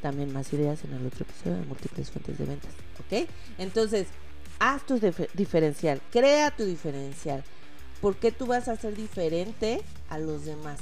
También 0.00 0.32
más 0.32 0.52
ideas 0.52 0.82
en 0.84 0.94
el 0.94 1.06
otro 1.06 1.24
episodio 1.24 1.56
de 1.58 1.66
múltiples 1.66 2.10
fuentes 2.10 2.38
de 2.38 2.44
ventas, 2.46 2.72
¿ok? 3.00 3.28
Entonces, 3.58 4.08
haz 4.58 4.86
tu 4.86 4.98
diferencial, 5.34 6.00
crea 6.10 6.50
tu 6.50 6.64
diferencial. 6.64 7.44
¿Por 8.00 8.16
qué 8.16 8.32
tú 8.32 8.46
vas 8.46 8.68
a 8.68 8.76
ser 8.76 8.96
diferente 8.96 9.82
a 10.08 10.18
los 10.18 10.46
demás? 10.46 10.80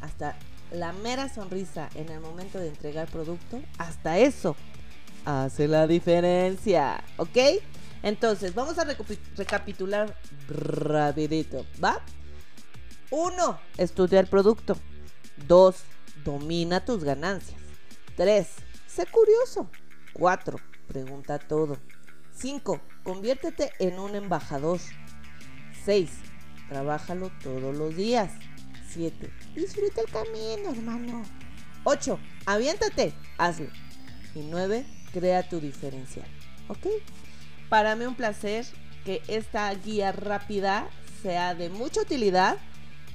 Hasta 0.00 0.36
la 0.70 0.92
mera 0.92 1.28
sonrisa 1.28 1.90
en 1.96 2.08
el 2.08 2.20
momento 2.20 2.58
de 2.58 2.68
entregar 2.68 3.08
producto, 3.08 3.60
hasta 3.78 4.18
eso 4.18 4.54
hace 5.24 5.66
la 5.66 5.86
diferencia, 5.88 7.02
¿ok? 7.16 7.38
Entonces, 8.04 8.54
vamos 8.54 8.78
a 8.78 8.84
recapitular 9.36 10.16
rapidito, 10.48 11.66
¿va? 11.82 12.00
Uno, 13.14 13.60
estudia 13.76 14.20
el 14.20 14.26
producto. 14.26 14.74
Dos, 15.46 15.82
domina 16.24 16.82
tus 16.82 17.04
ganancias. 17.04 17.60
Tres, 18.16 18.48
sé 18.86 19.04
curioso. 19.04 19.68
Cuatro, 20.14 20.58
pregunta 20.88 21.38
todo. 21.38 21.76
Cinco, 22.34 22.80
conviértete 23.02 23.70
en 23.80 23.98
un 23.98 24.14
embajador. 24.14 24.80
Seis, 25.84 26.10
trabájalo 26.70 27.30
todos 27.42 27.76
los 27.76 27.94
días. 27.94 28.30
7. 28.94 29.30
Disfruta 29.54 30.00
el 30.00 30.10
camino, 30.10 30.70
hermano. 30.70 31.22
8. 31.84 32.18
Aviéntate, 32.46 33.12
hazlo. 33.36 33.68
Y 34.34 34.40
9. 34.40 34.86
Crea 35.12 35.46
tu 35.46 35.60
diferencial. 35.60 36.26
¿Ok? 36.68 36.86
Para 37.68 37.94
mí 37.94 38.06
un 38.06 38.14
placer 38.14 38.64
que 39.04 39.20
esta 39.28 39.70
guía 39.74 40.12
rápida 40.12 40.88
sea 41.22 41.54
de 41.54 41.68
mucha 41.68 42.00
utilidad 42.00 42.56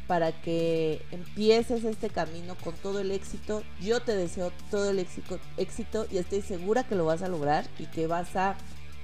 para 0.08 0.32
que 0.32 1.02
empieces 1.12 1.84
este 1.84 2.10
camino 2.10 2.56
con 2.64 2.74
todo 2.76 3.00
el 3.00 3.12
éxito. 3.12 3.64
Yo 3.82 4.02
te 4.02 4.16
deseo 4.16 4.52
todo 4.72 4.90
el 4.90 5.00
éxito, 5.00 5.40
éxito 5.58 6.08
y 6.10 6.18
estoy 6.18 6.42
segura 6.42 6.84
que 6.84 6.96
lo 6.96 7.06
vas 7.06 7.22
a 7.22 7.28
lograr 7.28 7.66
y 7.78 7.86
que 7.88 8.08
vas 8.08 8.36
a 8.36 8.56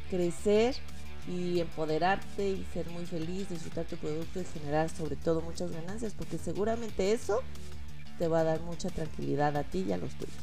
crecer 0.09 0.75
y 1.27 1.59
empoderarte 1.59 2.49
y 2.49 2.65
ser 2.73 2.89
muy 2.89 3.05
feliz, 3.05 3.49
disfrutar 3.49 3.85
tu 3.85 3.97
producto 3.97 4.41
y 4.41 4.45
generar 4.45 4.89
sobre 4.89 5.15
todo 5.15 5.41
muchas 5.41 5.71
ganancias, 5.71 6.13
porque 6.13 6.37
seguramente 6.37 7.13
eso 7.13 7.41
te 8.17 8.27
va 8.27 8.41
a 8.41 8.43
dar 8.43 8.59
mucha 8.61 8.89
tranquilidad 8.89 9.55
a 9.57 9.63
ti 9.63 9.85
y 9.87 9.93
a 9.93 9.97
los 9.97 10.13
tuyos. 10.13 10.35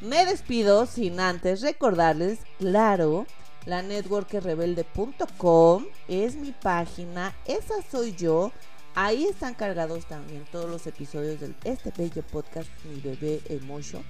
Me 0.00 0.24
despido 0.24 0.86
sin 0.86 1.20
antes 1.20 1.60
recordarles, 1.60 2.38
claro, 2.58 3.26
la 3.66 3.82
networkrebelde.com 3.82 5.84
es 6.08 6.36
mi 6.36 6.52
página, 6.52 7.36
esa 7.44 7.74
soy 7.90 8.16
yo. 8.16 8.52
Ahí 8.94 9.24
están 9.24 9.54
cargados 9.54 10.06
también 10.06 10.44
todos 10.50 10.68
los 10.68 10.86
episodios 10.86 11.40
de 11.40 11.54
este 11.64 11.92
bello 11.96 12.22
podcast, 12.22 12.68
Mi 12.84 13.00
Bebé 13.00 13.40
Emotion 13.48 14.04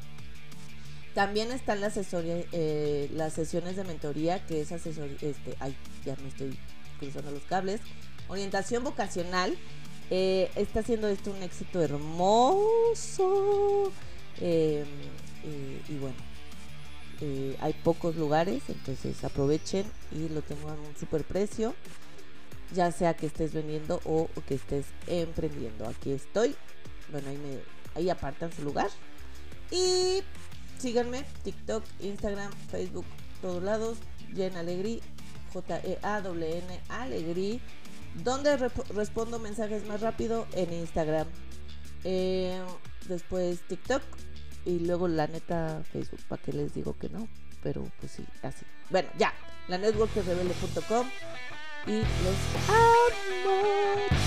también 1.15 1.51
están 1.51 1.81
las, 1.81 1.97
eh, 1.97 3.11
las 3.13 3.33
sesiones 3.33 3.77
de 3.77 3.85
mentoría, 3.85 4.45
que 4.47 4.61
es 4.61 4.73
asesoría, 4.73 5.17
este, 5.21 5.57
ay, 5.59 5.75
ya 6.05 6.15
me 6.17 6.29
estoy 6.29 6.57
cruzando 6.99 7.31
los 7.31 7.43
cables. 7.45 7.81
Orientación 8.29 8.85
vocacional. 8.85 9.57
Eh, 10.11 10.51
está 10.57 10.81
haciendo 10.81 11.09
esto 11.09 11.31
un 11.31 11.43
éxito 11.43 11.81
hermoso. 11.83 13.93
Em, 14.41 14.87
eh, 15.45 15.83
y 15.89 15.99
bueno, 15.99 16.17
hay 17.61 17.75
pocos 17.85 18.17
lugares, 18.17 18.63
entonces 18.69 19.23
aprovechen 19.25 19.85
y 20.11 20.29
lo 20.31 20.43
tengo 20.43 20.71
a 20.71 20.73
un 20.73 20.97
super 20.99 21.23
precio. 21.25 21.75
Ya 22.73 22.93
sea 22.93 23.15
que 23.15 23.27
estés 23.27 23.53
vendiendo 23.53 24.01
o, 24.05 24.29
que 24.47 24.55
estés 24.55 24.87
emprendiendo. 25.07 25.89
Aquí 25.89 26.13
estoy. 26.13 26.55
Bueno, 27.11 27.29
ahí, 27.29 27.37
me, 27.39 27.59
ahí 28.01 28.11
apartan 28.11 28.53
su 28.53 28.63
lugar. 28.63 28.89
Y 29.71 30.23
Síganme, 30.81 31.27
TikTok, 31.45 31.85
Instagram, 32.01 32.51
Facebook, 32.71 33.05
todos 33.43 33.63
lados, 33.63 33.99
Jen 34.35 34.57
Alegrí, 34.57 35.03
J-E-A-W-N 35.53 36.81
Alegrí, 36.89 37.61
donde 38.25 38.57
respondo 38.57 39.39
mensajes 39.39 39.87
más 39.87 40.01
rápido 40.01 40.47
en 40.55 40.73
Instagram. 40.73 41.29
Eh, 42.05 42.59
después 43.09 43.61
TikTok 43.69 44.03
y 44.65 44.79
luego 44.79 45.07
la 45.07 45.27
neta 45.27 45.83
Facebook, 45.93 46.21
para 46.31 46.41
que 46.41 46.55
les 46.55 46.73
digo 46.73 46.97
que 46.99 47.11
no, 47.11 47.29
pero 47.63 47.85
pues 48.01 48.13
sí, 48.13 48.25
así. 48.41 48.65
Bueno, 48.89 49.11
ya, 49.19 49.35
la 49.69 49.77
networkrebelde.com 49.77 51.07
equals 51.87 52.69
out 52.69 53.13
more. 53.45 54.20